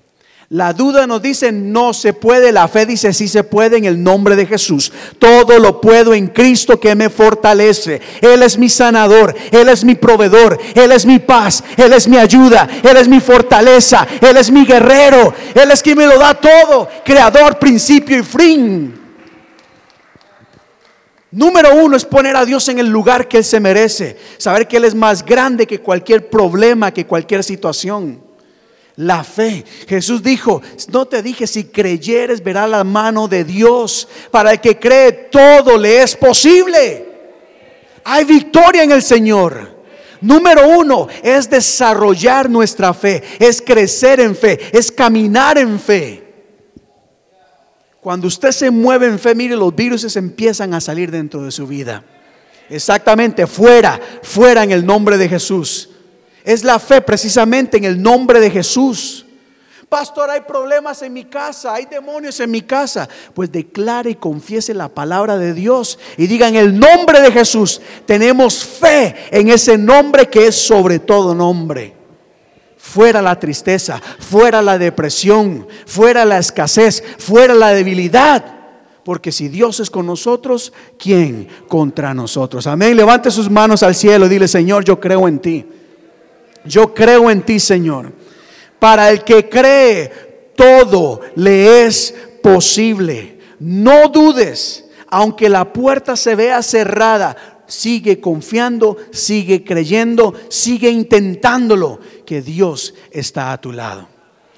[0.52, 4.02] La duda nos dice no se puede, la fe dice sí se puede en el
[4.02, 4.92] nombre de Jesús.
[5.20, 8.00] Todo lo puedo en Cristo que me fortalece.
[8.20, 12.16] Él es mi sanador, Él es mi proveedor, Él es mi paz, Él es mi
[12.16, 16.34] ayuda, Él es mi fortaleza, Él es mi guerrero, Él es quien me lo da
[16.34, 19.00] todo, creador, principio y fin.
[21.30, 24.78] Número uno es poner a Dios en el lugar que Él se merece, saber que
[24.78, 28.29] Él es más grande que cualquier problema, que cualquier situación.
[28.96, 29.64] La fe.
[29.88, 30.60] Jesús dijo,
[30.92, 34.08] no te dije, si creyeres verá la mano de Dios.
[34.30, 37.06] Para el que cree todo le es posible.
[38.04, 39.80] Hay victoria en el Señor.
[40.20, 46.30] Número uno es desarrollar nuestra fe, es crecer en fe, es caminar en fe.
[48.00, 51.66] Cuando usted se mueve en fe, mire, los virus empiezan a salir dentro de su
[51.66, 52.02] vida.
[52.68, 55.89] Exactamente, fuera, fuera en el nombre de Jesús.
[56.44, 59.26] Es la fe precisamente en el nombre de Jesús.
[59.90, 63.08] Pastor, hay problemas en mi casa, hay demonios en mi casa.
[63.34, 67.80] Pues declare y confiese la palabra de Dios y diga en el nombre de Jesús,
[68.06, 71.96] tenemos fe en ese nombre que es sobre todo nombre.
[72.76, 78.44] Fuera la tristeza, fuera la depresión, fuera la escasez, fuera la debilidad.
[79.04, 82.68] Porque si Dios es con nosotros, ¿quién contra nosotros?
[82.68, 82.96] Amén.
[82.96, 85.66] Levante sus manos al cielo y dile, Señor, yo creo en ti.
[86.64, 88.12] Yo creo en ti, Señor.
[88.78, 93.38] Para el que cree, todo le es posible.
[93.58, 102.42] No dudes, aunque la puerta se vea cerrada, sigue confiando, sigue creyendo, sigue intentándolo, que
[102.42, 104.08] Dios está a tu lado.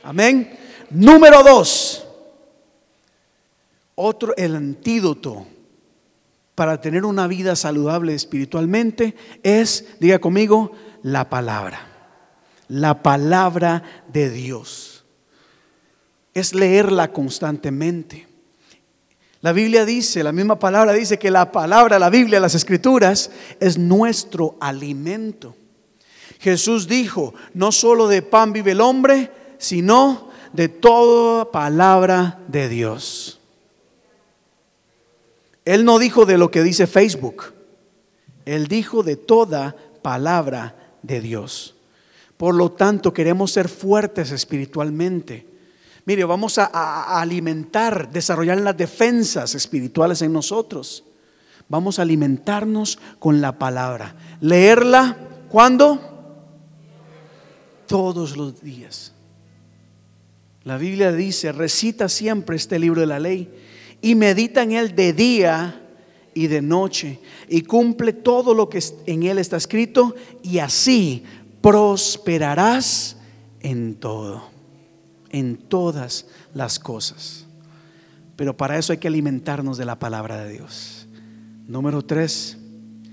[0.02, 0.58] Amén.
[0.90, 2.04] Número dos,
[3.94, 5.46] otro, el antídoto
[6.54, 10.72] para tener una vida saludable espiritualmente es, diga conmigo,
[11.02, 11.91] la palabra
[12.72, 15.04] la palabra de Dios.
[16.32, 18.26] Es leerla constantemente.
[19.42, 23.76] La Biblia dice, la misma palabra dice que la palabra, la Biblia, las escrituras, es
[23.76, 25.54] nuestro alimento.
[26.40, 33.38] Jesús dijo, no solo de pan vive el hombre, sino de toda palabra de Dios.
[35.66, 37.52] Él no dijo de lo que dice Facebook,
[38.46, 41.76] él dijo de toda palabra de Dios.
[42.42, 45.46] Por lo tanto, queremos ser fuertes espiritualmente.
[46.06, 51.04] Mire, vamos a, alimentar, desarrollar las defensas espirituales en nosotros.
[51.68, 54.16] Vamos a alimentarnos con la palabra.
[54.40, 55.16] Leerla,
[55.50, 56.00] ¿cuándo?
[57.86, 59.12] Todos los días.
[60.64, 63.54] La Biblia dice, recita siempre este libro de la ley
[64.00, 65.80] y medita en él de día
[66.34, 71.24] y de noche y cumple todo lo que en él está escrito y así
[71.62, 73.16] prosperarás
[73.60, 74.42] en todo,
[75.30, 77.46] en todas las cosas.
[78.36, 81.06] Pero para eso hay que alimentarnos de la palabra de Dios.
[81.66, 82.58] Número tres,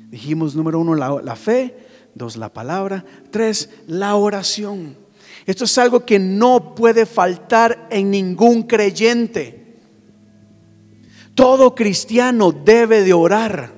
[0.09, 1.77] dijimos número uno, la, fe,
[2.15, 4.97] dos, la palabra, tres, la oración.
[5.45, 9.77] Esto es algo que no puede faltar en ningún creyente.
[11.35, 13.73] Todo cristiano debe de orar.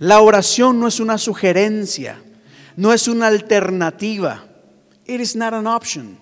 [0.00, 2.22] La oración no es una sugerencia
[2.78, 4.44] no es una alternativa.
[5.04, 6.16] It is not an option.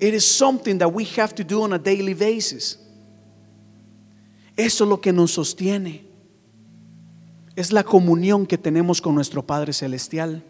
[0.00, 2.78] It is something that we have to do on a daily basis.
[4.56, 6.06] Eso es lo que nos sostiene.
[7.54, 10.42] Es la comunión que tenemos con nuestro Padre Celestial.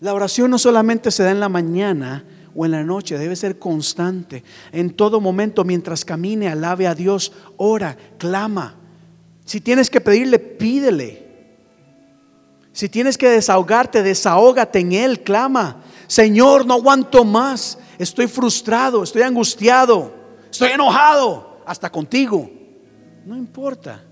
[0.00, 3.58] La oración no solamente se da en la mañana o en la noche, debe ser
[3.58, 4.42] constante.
[4.72, 8.74] En todo momento, mientras camine, alabe a Dios, ora, clama.
[9.44, 11.25] Si tienes que pedirle, pídele.
[12.76, 15.78] Si tienes que desahogarte, desahógate en Él, clama.
[16.08, 17.78] Señor, no aguanto más.
[17.98, 20.12] Estoy frustrado, estoy angustiado,
[20.50, 22.50] estoy enojado, hasta contigo.
[23.24, 24.04] No importa.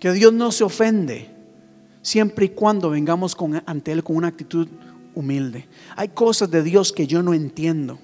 [0.00, 1.30] Que Dios no se ofende
[2.02, 4.66] siempre y cuando vengamos con, ante Él con una actitud
[5.14, 5.68] humilde.
[5.94, 8.00] Hay cosas de Dios que yo no entiendo.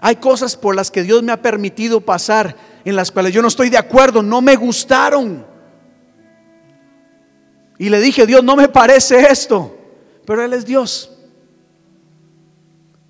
[0.00, 3.46] Hay cosas por las que Dios me ha permitido pasar, en las cuales yo no
[3.46, 5.49] estoy de acuerdo, no me gustaron.
[7.80, 9.74] Y le dije, Dios, no me parece esto,
[10.26, 11.10] pero Él es Dios.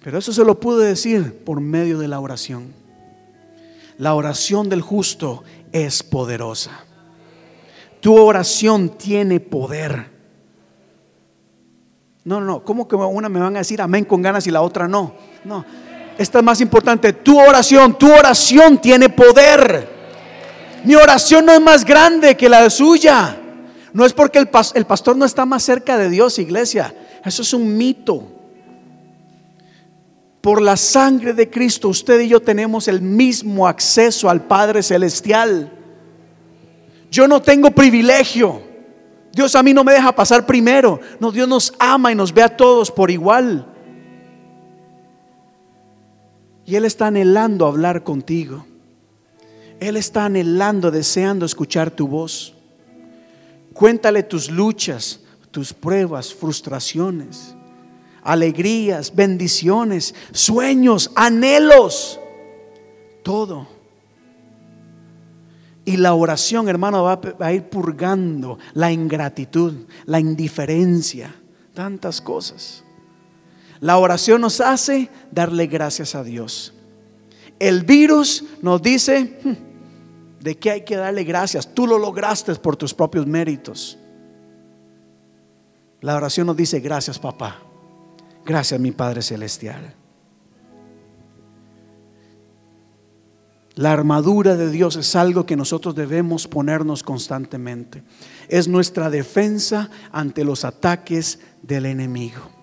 [0.00, 2.72] Pero eso se lo pude decir por medio de la oración.
[3.98, 5.42] La oración del justo
[5.72, 6.84] es poderosa.
[7.98, 10.08] Tu oración tiene poder.
[12.22, 12.64] No, no, no.
[12.64, 15.16] ¿Cómo que una me van a decir amén con ganas y la otra no?
[15.44, 15.64] No.
[16.16, 17.12] Esta es más importante.
[17.12, 19.88] Tu oración, tu oración tiene poder.
[20.84, 23.39] Mi oración no es más grande que la suya.
[23.92, 26.94] No es porque el, pastor no está más cerca de Dios, iglesia.
[27.24, 28.26] Eso es un mito.
[30.40, 35.72] Por la sangre de Cristo, usted y yo tenemos el mismo acceso al Padre Celestial.
[37.10, 38.62] Yo no tengo privilegio.
[39.32, 41.00] Dios a mí no me deja pasar primero.
[41.18, 43.66] No, Dios nos ama y nos ve a todos por igual.
[46.64, 48.64] Y Él está anhelando hablar contigo.
[49.80, 52.54] Él está anhelando, deseando escuchar tu voz.
[53.80, 55.20] Cuéntale tus luchas,
[55.50, 57.56] tus pruebas, frustraciones
[58.22, 62.20] alegrías, bendiciones, sueños, anhelos,
[63.22, 63.66] todo.
[65.84, 69.74] Y la oración, hermano, va a ir purgando la ingratitud,
[70.04, 71.34] la indiferencia,
[71.74, 72.84] tantas cosas.
[73.80, 76.74] La oración nos hace darle gracias a Dios.
[77.58, 79.69] El virus nos dice hmm,
[80.40, 81.74] de qué hay que darle gracias.
[81.74, 83.98] Tú lo lograste por tus propios méritos.
[86.00, 87.58] La oración nos dice gracias papá.
[88.44, 89.94] Gracias, mi Padre Celestial.
[93.74, 98.02] La armadura de Dios es algo que nosotros debemos ponernos constantemente.
[98.48, 102.59] Es nuestra defensa ante los ataques del enemigo.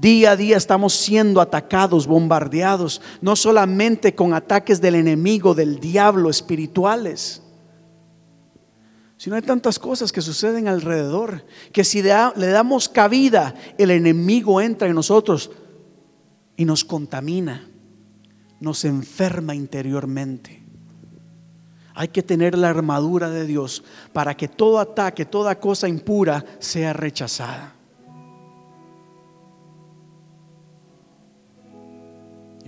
[0.00, 6.30] Día a día estamos siendo atacados, bombardeados, no solamente con ataques del enemigo, del diablo
[6.30, 7.42] espirituales,
[9.20, 11.44] si no hay tantas cosas que suceden alrededor,
[11.74, 15.50] que si le damos cabida, el enemigo entra en nosotros
[16.56, 17.68] y nos contamina,
[18.60, 20.62] nos enferma interiormente.
[21.94, 23.84] Hay que tener la armadura de Dios
[24.14, 27.74] para que todo ataque, toda cosa impura sea rechazada.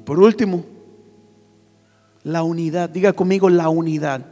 [0.04, 0.64] Por último,
[2.24, 2.90] la unidad.
[2.90, 4.24] Diga conmigo la unidad.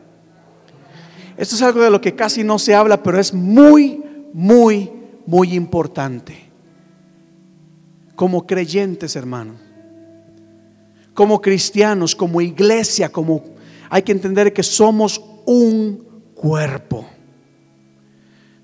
[1.37, 4.03] Esto es algo de lo que casi no se habla, pero es muy,
[4.33, 4.91] muy,
[5.27, 6.51] muy importante.
[8.15, 9.57] Como creyentes, hermanos,
[11.15, 13.43] como cristianos, como iglesia, como
[13.89, 16.05] hay que entender que somos un
[16.35, 17.07] cuerpo.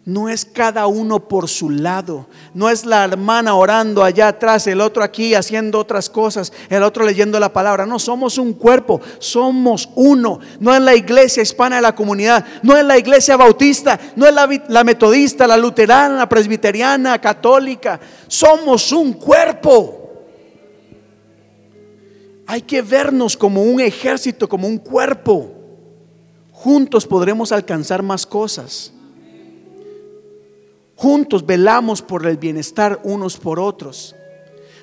[0.07, 2.29] No es cada uno por su lado.
[2.55, 7.05] No es la hermana orando allá atrás, el otro aquí haciendo otras cosas, el otro
[7.05, 7.87] leyendo la palabra.
[7.87, 10.39] No, somos un cuerpo, somos uno.
[10.61, 14.33] No es la iglesia hispana de la comunidad, no es la iglesia bautista, no es
[14.33, 17.99] la, metodista, la luterana, la presbiteriana, católica.
[18.29, 20.13] Somos un cuerpo.
[22.47, 25.51] Hay que vernos como un ejército, como un cuerpo.
[26.53, 28.93] Juntos podremos alcanzar más cosas.
[30.97, 34.17] Juntos velamos por el bienestar unos por otros.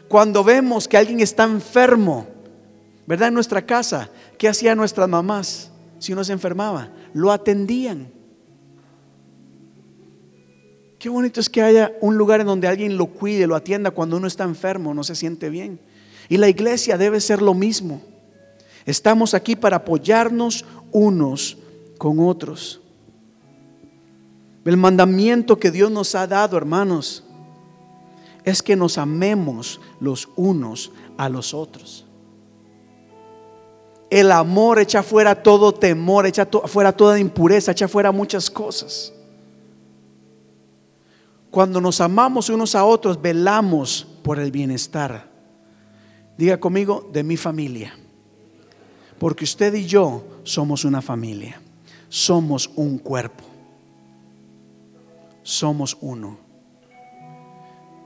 [0.07, 2.27] Cuando vemos que alguien está enfermo,
[3.07, 3.29] ¿verdad?
[3.29, 6.91] En nuestra casa, ¿qué hacían nuestras mamás si uno se enfermaba?
[7.13, 8.11] Lo atendían.
[10.99, 14.15] Qué bonito es que haya un lugar en donde alguien lo cuide, lo atienda cuando
[14.15, 15.79] uno está enfermo, no se siente bien.
[16.29, 18.01] Y la iglesia debe ser lo mismo.
[18.85, 21.57] Estamos aquí para apoyarnos unos
[21.97, 22.82] con otros.
[24.65, 27.23] El mandamiento que Dios nos ha dado, hermanos,
[28.45, 32.05] es que nos amemos los unos a los otros.
[34.09, 39.11] El amor echa fuera todo temor, echa fuera toda impureza, echa fuera muchas cosas.
[41.49, 45.29] Cuando nos amamos unos a otros, velamos por el bienestar.
[46.37, 47.97] Diga conmigo, de mi familia.
[49.19, 51.61] Porque usted y yo somos una familia.
[52.09, 53.52] Somos un cuerpo
[55.43, 56.37] somos uno.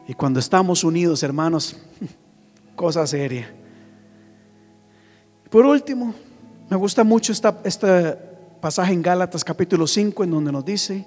[0.08, 1.78] Y cuando estamos unidos, hermanos,
[2.76, 3.54] cosa seria.
[5.50, 6.14] Por último,
[6.70, 8.14] me gusta mucho esta, este
[8.60, 11.06] pasaje en Gálatas capítulo 5 en donde nos dice,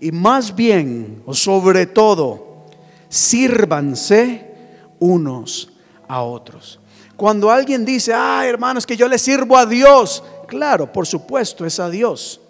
[0.00, 2.64] y más bien, o sobre todo,
[3.08, 4.52] sírvanse
[4.98, 5.70] unos
[6.08, 6.80] a otros.
[7.16, 11.78] Cuando alguien dice, ah, hermanos, que yo le sirvo a Dios, claro, por supuesto, es
[11.78, 12.40] a Dios.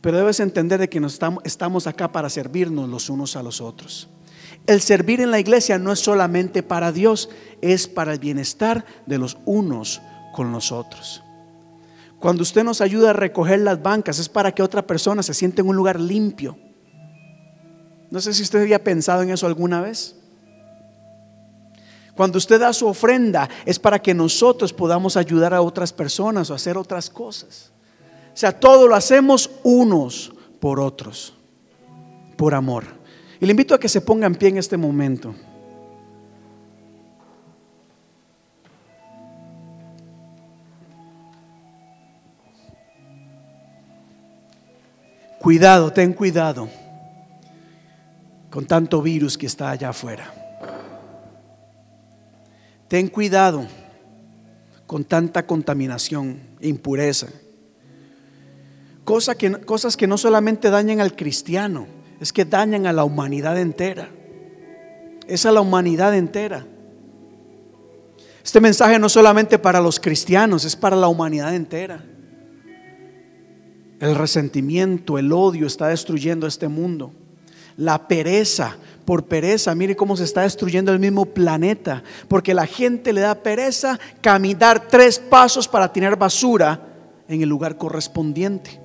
[0.00, 4.08] Pero debes entender de que estamos, estamos acá para servirnos los unos a los otros.
[4.66, 7.28] El servir en la iglesia no es solamente para Dios,
[7.60, 10.00] es para el bienestar de los unos
[10.32, 11.22] con los otros.
[12.18, 15.62] Cuando usted nos ayuda a recoger las bancas es para que otra persona se siente
[15.62, 16.58] en un lugar limpio.
[18.10, 20.16] No sé si usted había pensado en eso alguna vez.
[22.14, 26.54] Cuando usted da su ofrenda es para que nosotros podamos ayudar a otras personas o
[26.54, 27.69] hacer otras cosas.
[28.32, 31.34] O sea, todo lo hacemos unos por otros,
[32.36, 32.84] por amor.
[33.40, 35.34] Y le invito a que se ponga en pie en este momento.
[45.40, 46.68] Cuidado, ten cuidado
[48.50, 50.34] con tanto virus que está allá afuera.
[52.88, 53.66] Ten cuidado
[54.86, 57.28] con tanta contaminación e impureza.
[59.36, 61.86] Que, cosas que no solamente dañan al cristiano,
[62.20, 64.08] es que dañan a la humanidad entera.
[65.26, 66.66] Es a la humanidad entera.
[68.44, 72.04] Este mensaje no solamente para los cristianos, es para la humanidad entera.
[74.00, 77.12] El resentimiento, el odio está destruyendo este mundo.
[77.76, 83.12] La pereza, por pereza, mire cómo se está destruyendo el mismo planeta, porque la gente
[83.12, 86.80] le da pereza caminar tres pasos para tener basura
[87.28, 88.79] en el lugar correspondiente.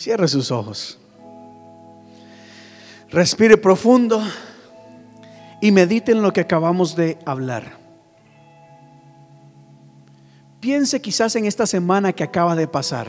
[0.00, 0.98] Cierre sus ojos.
[3.10, 4.22] Respire profundo
[5.60, 7.76] y medite en lo que acabamos de hablar.
[10.58, 13.08] Piense quizás en esta semana que acaba de pasar.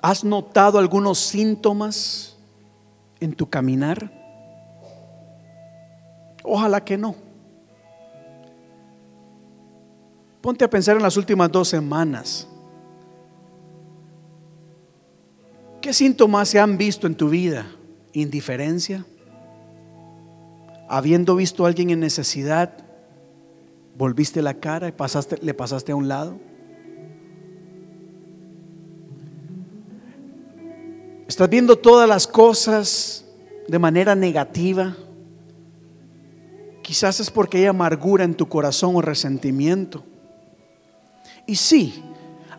[0.00, 2.36] ¿Has notado algunos síntomas
[3.18, 4.08] en tu caminar?
[6.44, 7.16] Ojalá que no.
[10.40, 12.46] Ponte a pensar en las últimas dos semanas.
[15.84, 17.66] ¿Qué síntomas se han visto en tu vida?
[18.14, 19.04] ¿Indiferencia?
[20.88, 22.72] Habiendo visto a alguien en necesidad,
[23.94, 24.94] volviste la cara y
[25.44, 26.40] le pasaste a un lado.
[31.28, 33.26] Estás viendo todas las cosas
[33.68, 34.96] de manera negativa.
[36.80, 40.02] Quizás es porque hay amargura en tu corazón o resentimiento.
[41.46, 42.02] Y sí,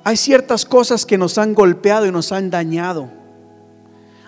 [0.06, 3.10] hay ciertas cosas que nos han golpeado y nos han dañado.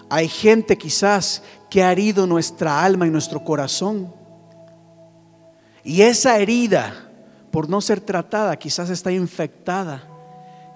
[0.09, 4.11] Hay gente quizás que ha herido nuestra alma y nuestro corazón.
[5.83, 7.11] Y esa herida,
[7.51, 10.01] por no ser tratada, quizás está infectada.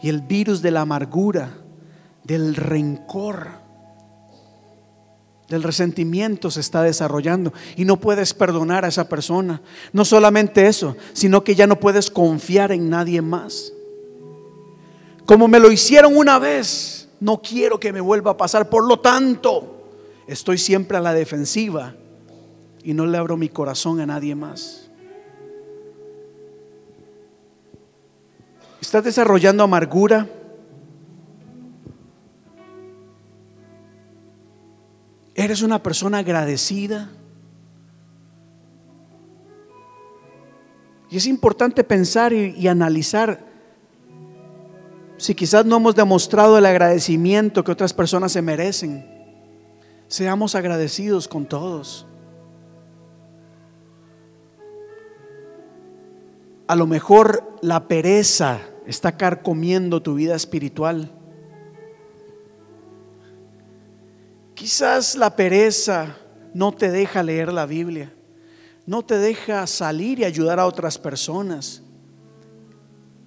[0.03, 1.49] Y el virus de la amargura,
[2.23, 3.47] del rencor,
[5.49, 7.53] del resentimiento se está desarrollando.
[7.75, 9.63] Y no puedes perdonar a esa persona.
[9.93, 13.73] No solamente eso, sino que ya no puedes confiar en nadie más.
[15.31, 18.69] Como me lo hicieron una vez, no quiero que me vuelva a pasar.
[18.69, 19.87] Por lo tanto,
[20.27, 21.95] estoy siempre a la defensiva
[22.83, 24.91] y no le abro mi corazón a nadie más.
[28.81, 30.27] ¿Estás desarrollando amargura?
[35.33, 37.09] ¿Eres una persona agradecida?
[41.09, 43.50] Y es importante pensar y, y analizar
[45.21, 49.05] si quizás no hemos demostrado el agradecimiento que otras personas se merecen,
[50.07, 52.07] seamos agradecidos con todos.
[56.65, 61.11] A lo mejor la pereza está carcomiendo tu vida espiritual.
[64.55, 66.17] Quizás la pereza
[66.55, 68.11] no te deja leer la Biblia,
[68.87, 71.83] no te deja salir y ayudar a otras personas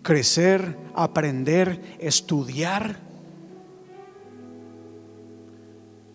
[0.04, 3.00] crecer, aprender, estudiar.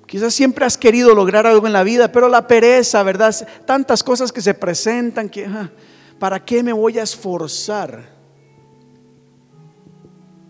[0.05, 3.35] Quizás siempre has querido lograr algo en la vida, pero la pereza, ¿verdad?
[3.65, 5.69] Tantas cosas que se presentan que, ah,
[6.17, 8.17] ¿para qué me voy a esforzar?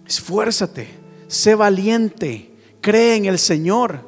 [0.05, 0.87] Esfuérzate,
[1.27, 4.07] sé valiente, cree en el Señor.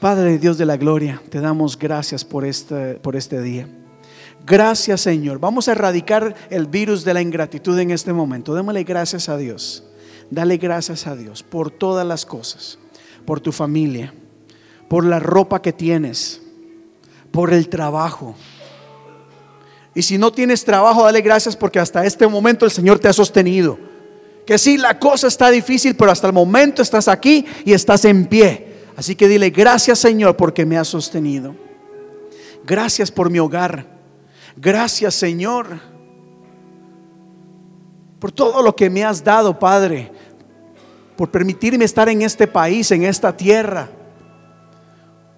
[0.00, 3.68] Padre Dios de la gloria, te damos gracias por este, por este día.
[4.46, 5.38] Gracias Señor.
[5.38, 8.54] Vamos a erradicar el virus de la ingratitud en este momento.
[8.54, 9.84] Démosle gracias a Dios.
[10.30, 12.78] Dale gracias a Dios por todas las cosas.
[13.24, 14.12] Por tu familia.
[14.88, 16.42] Por la ropa que tienes.
[17.30, 18.34] Por el trabajo.
[19.94, 23.12] Y si no tienes trabajo, dale gracias porque hasta este momento el Señor te ha
[23.12, 23.78] sostenido.
[24.44, 28.26] Que sí, la cosa está difícil, pero hasta el momento estás aquí y estás en
[28.26, 28.74] pie.
[28.96, 31.54] Así que dile gracias Señor porque me has sostenido.
[32.66, 33.93] Gracias por mi hogar.
[34.56, 35.94] Gracias Señor
[38.24, 40.10] por todo lo que me has dado, Padre,
[41.14, 43.90] por permitirme estar en este país, en esta tierra,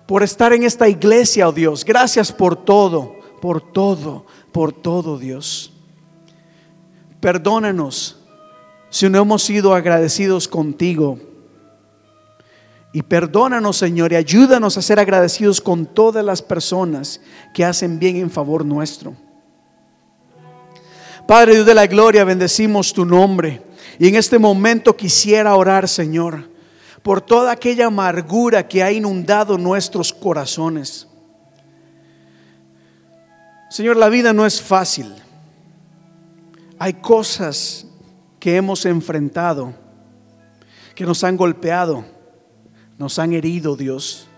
[0.06, 1.84] por estar en esta iglesia, oh Dios.
[1.84, 5.72] Gracias por todo, por todo, por todo, Dios.
[7.18, 8.18] Perdónanos
[8.88, 11.18] si no hemos sido agradecidos contigo.
[12.92, 17.20] Y perdónanos, Señor, y ayúdanos a ser agradecidos con todas las personas
[17.52, 19.14] que hacen bien en favor nuestro.
[21.26, 23.62] Padre Dios de la gloria, bendecimos tu nombre.
[23.98, 26.48] Y en este momento quisiera orar, Señor,
[27.02, 31.08] por toda aquella amargura que ha inundado nuestros corazones.
[33.68, 35.12] Señor, la vida no es fácil.
[36.78, 37.86] Hay cosas
[38.38, 39.74] que hemos enfrentado,
[40.94, 42.15] que nos han golpeado
[42.98, 44.28] nos han herido, Dios.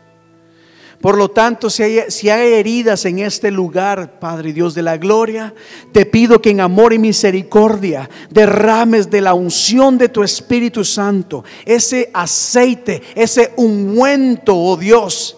[1.00, 4.96] Por lo tanto, si hay, si hay, heridas en este lugar, Padre Dios de la
[4.96, 5.54] gloria,
[5.92, 11.44] te pido que en amor y misericordia derrames de la unción de tu Espíritu Santo,
[11.64, 15.36] ese aceite, ese ungüento, oh Dios,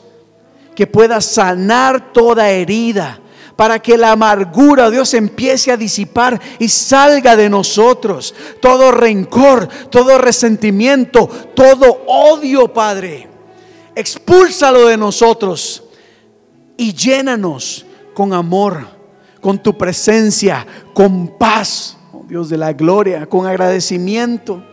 [0.74, 3.20] que pueda sanar toda herida,
[3.60, 8.34] para que la amargura, Dios, empiece a disipar y salga de nosotros.
[8.58, 13.28] Todo rencor, todo resentimiento, todo odio, Padre.
[13.94, 15.84] Expúlsalo de nosotros
[16.78, 17.84] y llénanos
[18.14, 18.86] con amor,
[19.42, 24.64] con tu presencia, con paz, oh Dios de la gloria, con agradecimiento.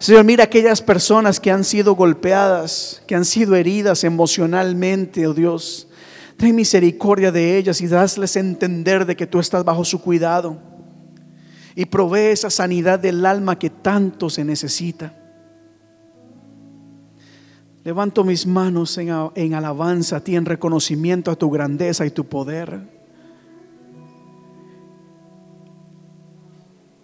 [0.00, 5.86] Señor, mira aquellas personas que han sido golpeadas, que han sido heridas emocionalmente, oh Dios.
[6.42, 10.56] Ten misericordia de ellas y dasles entender de que tú estás bajo su cuidado.
[11.76, 15.14] Y provee esa sanidad del alma que tanto se necesita.
[17.84, 22.24] Levanto mis manos en, en, alabanza a ti, en reconocimiento a tu grandeza y tu
[22.24, 22.88] poder.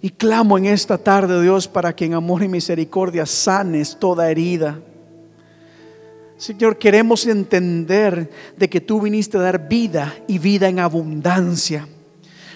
[0.03, 4.81] Y clamo en esta tarde, Dios, para que en amor y misericordia sanes toda herida
[6.39, 11.89] Señor, queremos entender de que tú viniste a dar vida y vida en abundancia.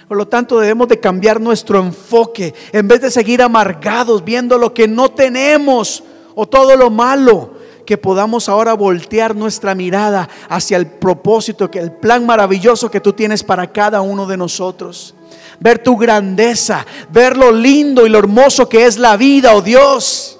[0.07, 2.55] Por lo tanto, debemos de cambiar nuestro enfoque.
[2.70, 6.05] En vez de seguir amargados viendo lo que no tenemos
[6.37, 7.55] o todo lo malo,
[7.85, 13.12] que podamos ahora voltear nuestra mirada hacia el propósito, que el plan maravilloso que tú
[13.12, 15.16] tienes para cada uno de nosotros.
[15.59, 20.32] Ver tu grandeza, ver lo lindo y lo hermoso que es la vida, oh Dios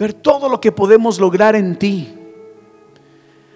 [0.00, 2.14] ver todo lo que podemos lograr en ti.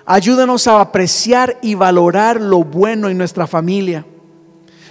[0.05, 4.05] Ayúdanos a apreciar y valorar lo bueno en nuestra familia.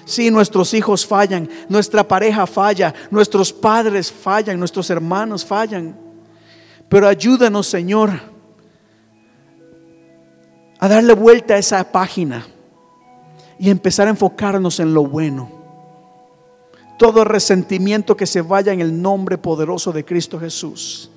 [0.04, 5.96] Si nuestros hijos fallan, nuestra pareja falla, nuestros padres fallan, nuestros hermanos fallan.
[6.90, 8.10] Pero ayúdanos, Señor,
[10.80, 12.48] a darle vuelta a esa página
[13.60, 15.52] y empezar a enfocarnos en lo bueno.
[16.98, 21.12] Todo resentimiento que se vaya en el nombre poderoso de Cristo Jesús.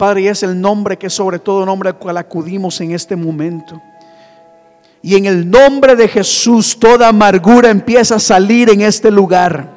[0.00, 3.82] Padre, y es el nombre que sobre todo nombre al cual acudimos en este momento.
[5.02, 9.68] Y en el nombre de Jesús toda amargura empieza a salir en este lugar.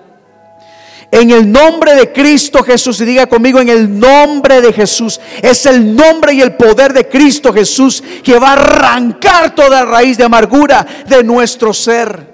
[1.12, 5.66] En el nombre de Cristo Jesús, y diga conmigo, en el nombre de Jesús, es
[5.66, 10.24] el nombre y el poder de Cristo Jesús que va a arrancar toda raíz de
[10.24, 12.32] amargura de nuestro ser.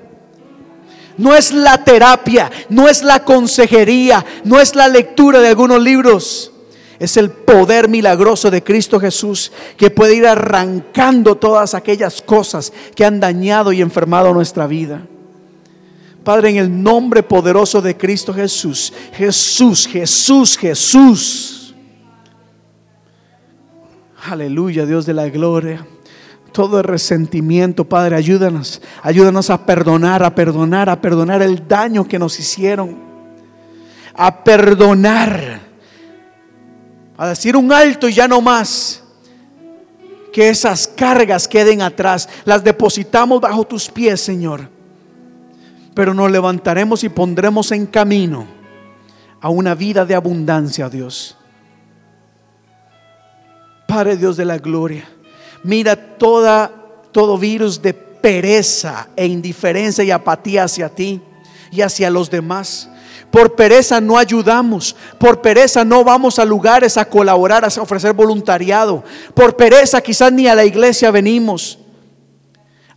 [1.18, 6.52] No es la terapia, no es la consejería, no es la lectura de algunos libros.
[7.00, 13.06] Es el poder milagroso de Cristo Jesús que puede ir arrancando todas aquellas cosas que
[13.06, 15.02] han dañado y enfermado nuestra vida.
[16.26, 21.74] Padre, en el nombre poderoso de Cristo Jesús, Jesús, Jesús, Jesús.
[24.26, 25.88] Aleluya, Dios de la gloria.
[26.52, 28.82] Todo el resentimiento, Padre, ayúdanos.
[29.02, 32.98] Ayúdanos a perdonar, a perdonar, a perdonar el daño que nos hicieron.
[34.14, 35.69] A perdonar
[37.20, 39.04] a decir un alto y ya no más.
[40.32, 42.30] Que esas cargas queden atrás.
[42.46, 44.70] Las depositamos bajo tus pies, Señor.
[45.94, 48.48] Pero nos levantaremos y pondremos en camino
[49.42, 51.36] a una vida de abundancia, Dios.
[53.86, 55.04] Padre Dios de la gloria,
[55.64, 56.72] mira toda,
[57.12, 61.20] todo virus de pereza e indiferencia y apatía hacia ti
[61.72, 62.90] y hacia los demás.
[63.32, 64.96] Por pereza no ayudamos.
[65.18, 69.04] Por pereza no vamos a lugares a colaborar, a ofrecer voluntariado.
[69.34, 71.80] Por pereza quizás ni a la iglesia venimos.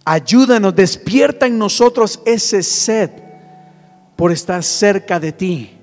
[0.04, 3.10] Ayúdanos, despierta en nosotros ese sed
[4.16, 5.78] por estar cerca de ti.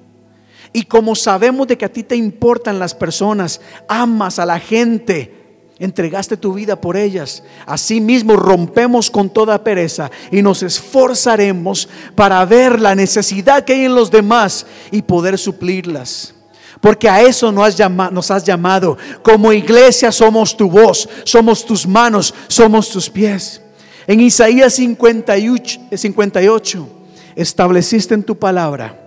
[0.73, 5.38] Y como sabemos de que a ti te importan las personas, amas a la gente,
[5.79, 7.41] entregaste tu vida por ellas.
[7.65, 13.95] Asimismo, rompemos con toda pereza y nos esforzaremos para ver la necesidad que hay en
[13.95, 16.35] los demás y poder suplirlas.
[16.81, 18.97] Porque a eso nos has, llamado, nos has llamado.
[19.23, 23.61] Como iglesia somos tu voz, somos tus manos, somos tus pies.
[24.05, 26.89] En Isaías 58, 58
[27.35, 28.97] estableciste en tu palabra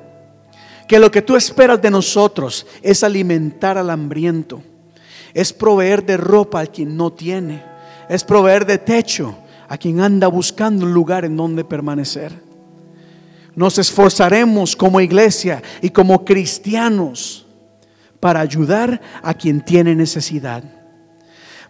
[0.86, 4.62] que lo que tú esperas de nosotros es alimentar al hambriento
[5.34, 7.62] es proveer de ropa al quien no tiene.
[8.08, 9.34] Es proveer de techo
[9.68, 12.32] a quien anda buscando un lugar en donde permanecer.
[13.54, 17.46] Nos esforzaremos como iglesia y como cristianos
[18.20, 20.62] para ayudar a quien tiene necesidad.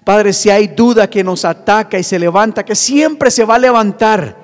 [0.04, 3.60] Padre, si hay duda que nos ataca y se levanta, que siempre se va a
[3.60, 4.36] levantar,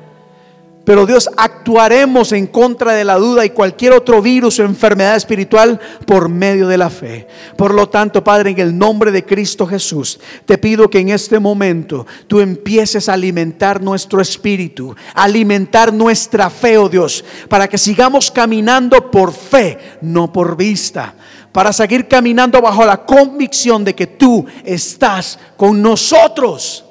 [0.89, 5.79] Pero Dios, actuaremos en contra de la duda y cualquier otro virus o enfermedad espiritual
[6.07, 7.29] por medio de la fe.
[7.59, 11.39] Por lo tanto, Padre, en el nombre de Cristo Jesús, te pido que en este
[11.41, 18.31] momento tú empieces a alimentar nuestro espíritu, alimentar nuestra fe, oh Dios, para que sigamos
[18.31, 21.15] caminando por fe, no por vista
[21.53, 26.88] para seguir caminando bajo la convicción de que tú estás con nosotros.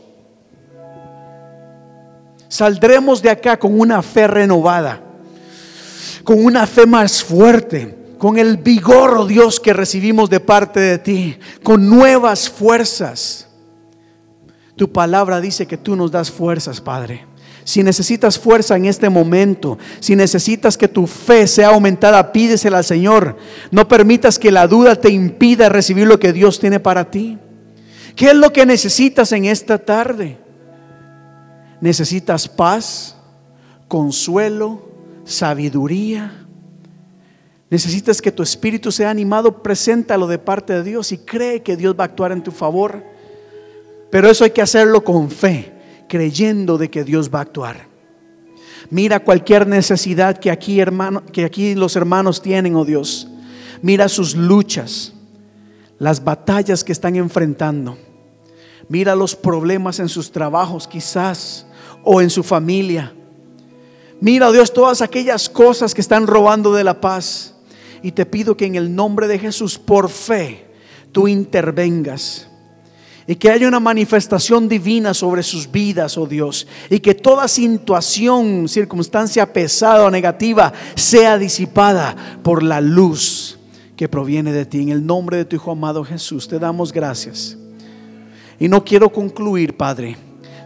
[2.48, 5.02] Saldremos de acá con una fe renovada,
[6.24, 10.98] con una fe más fuerte, con el vigor, oh Dios, que recibimos de parte de
[10.98, 13.48] ti, con nuevas fuerzas.
[14.76, 17.26] Tu palabra dice que tú nos das fuerzas, Padre.
[17.64, 22.86] Si necesitas fuerza en este momento, si necesitas que tu fe sea aumentada, pídesela al
[22.86, 23.36] Señor.
[23.72, 27.38] No permitas que la duda te impida recibir lo que Dios tiene para ti.
[28.16, 30.38] ¿Qué es lo que necesitas en esta tarde?
[31.82, 33.16] Necesitas paz,
[33.88, 34.90] consuelo,
[35.26, 36.46] sabiduría.
[37.70, 41.96] Necesitas que tu espíritu sea animado, preséntalo de parte de Dios y cree que Dios
[42.00, 43.04] va a actuar en tu favor.
[44.10, 45.74] Pero eso hay que hacerlo con fe,
[46.08, 47.88] creyendo de que Dios va a actuar.
[48.90, 53.28] Mira cualquier necesidad que aquí, hermano, que aquí los hermanos tienen, oh Dios.
[53.82, 55.14] Mira sus luchas,
[56.00, 57.98] las batallas que están enfrentando.
[58.90, 61.66] Mira los problemas en sus trabajos, quizás
[62.04, 63.14] o en su familia.
[64.20, 67.54] Mira, Dios, todas aquellas cosas que están robando de la paz.
[68.02, 70.68] Y te pido que en el nombre de Jesús, por fe,
[71.12, 72.48] tú intervengas.
[73.28, 76.66] Y que haya una manifestación divina sobre sus vidas, oh Dios.
[76.90, 83.60] Y que toda situación, circunstancia pesada o negativa sea disipada por la luz
[83.98, 84.82] que proviene de ti.
[84.82, 87.57] En el nombre de tu Hijo amado Jesús, te damos gracias.
[88.60, 90.18] Y no quiero concluir, Padre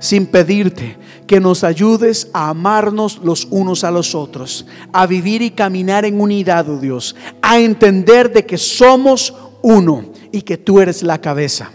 [0.01, 5.51] sin pedirte que nos ayudes a amarnos los unos a los otros, a vivir y
[5.51, 11.03] caminar en unidad, oh Dios, a entender de que somos uno y que tú eres
[11.03, 11.71] la cabeza.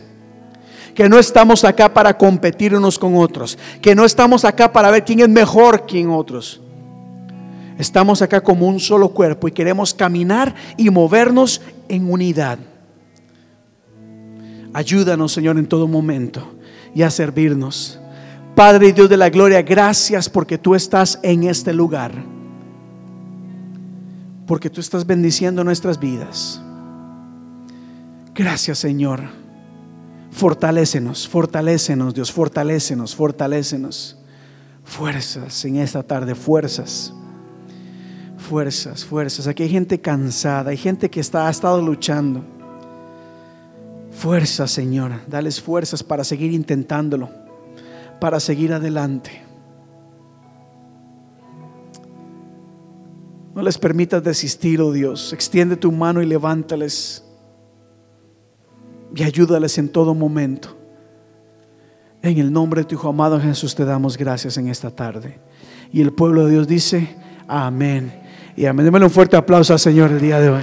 [0.92, 5.04] Que no estamos acá para competir unos con otros, que no estamos acá para ver
[5.04, 6.60] quién es mejor que otros.
[7.78, 12.58] Estamos acá como un solo cuerpo y queremos caminar y movernos en unidad.
[14.76, 16.52] Ayúdanos, Señor, en todo momento
[16.94, 17.98] y a servirnos.
[18.54, 22.12] Padre y Dios de la gloria, gracias porque tú estás en este lugar.
[24.46, 26.60] Porque tú estás bendiciendo nuestras vidas.
[28.34, 29.22] Gracias Señor.
[30.30, 34.18] Fortalécenos, fortalécenos Dios, fortalécenos, fortalécenos.
[34.84, 37.14] Fuerzas en esta tarde, fuerzas.
[38.36, 39.46] Fuerzas, fuerzas.
[39.46, 42.55] Aquí hay gente cansada, hay gente que está, ha estado luchando.
[44.16, 45.12] Fuerzas, Señor.
[45.28, 47.46] Dales fuerzas para seguir intentándolo
[48.20, 49.42] para seguir adelante.
[53.54, 55.32] No les permitas desistir, oh Dios.
[55.32, 57.24] Extiende tu mano y levántales.
[59.14, 60.76] Y ayúdales en todo momento.
[62.22, 65.38] En el nombre de tu Hijo amado Jesús te damos gracias en esta tarde.
[65.92, 67.16] Y el pueblo de Dios dice,
[67.48, 68.12] amén.
[68.56, 68.84] Y amén.
[68.84, 70.62] Démosle un fuerte aplauso al Señor el día de hoy.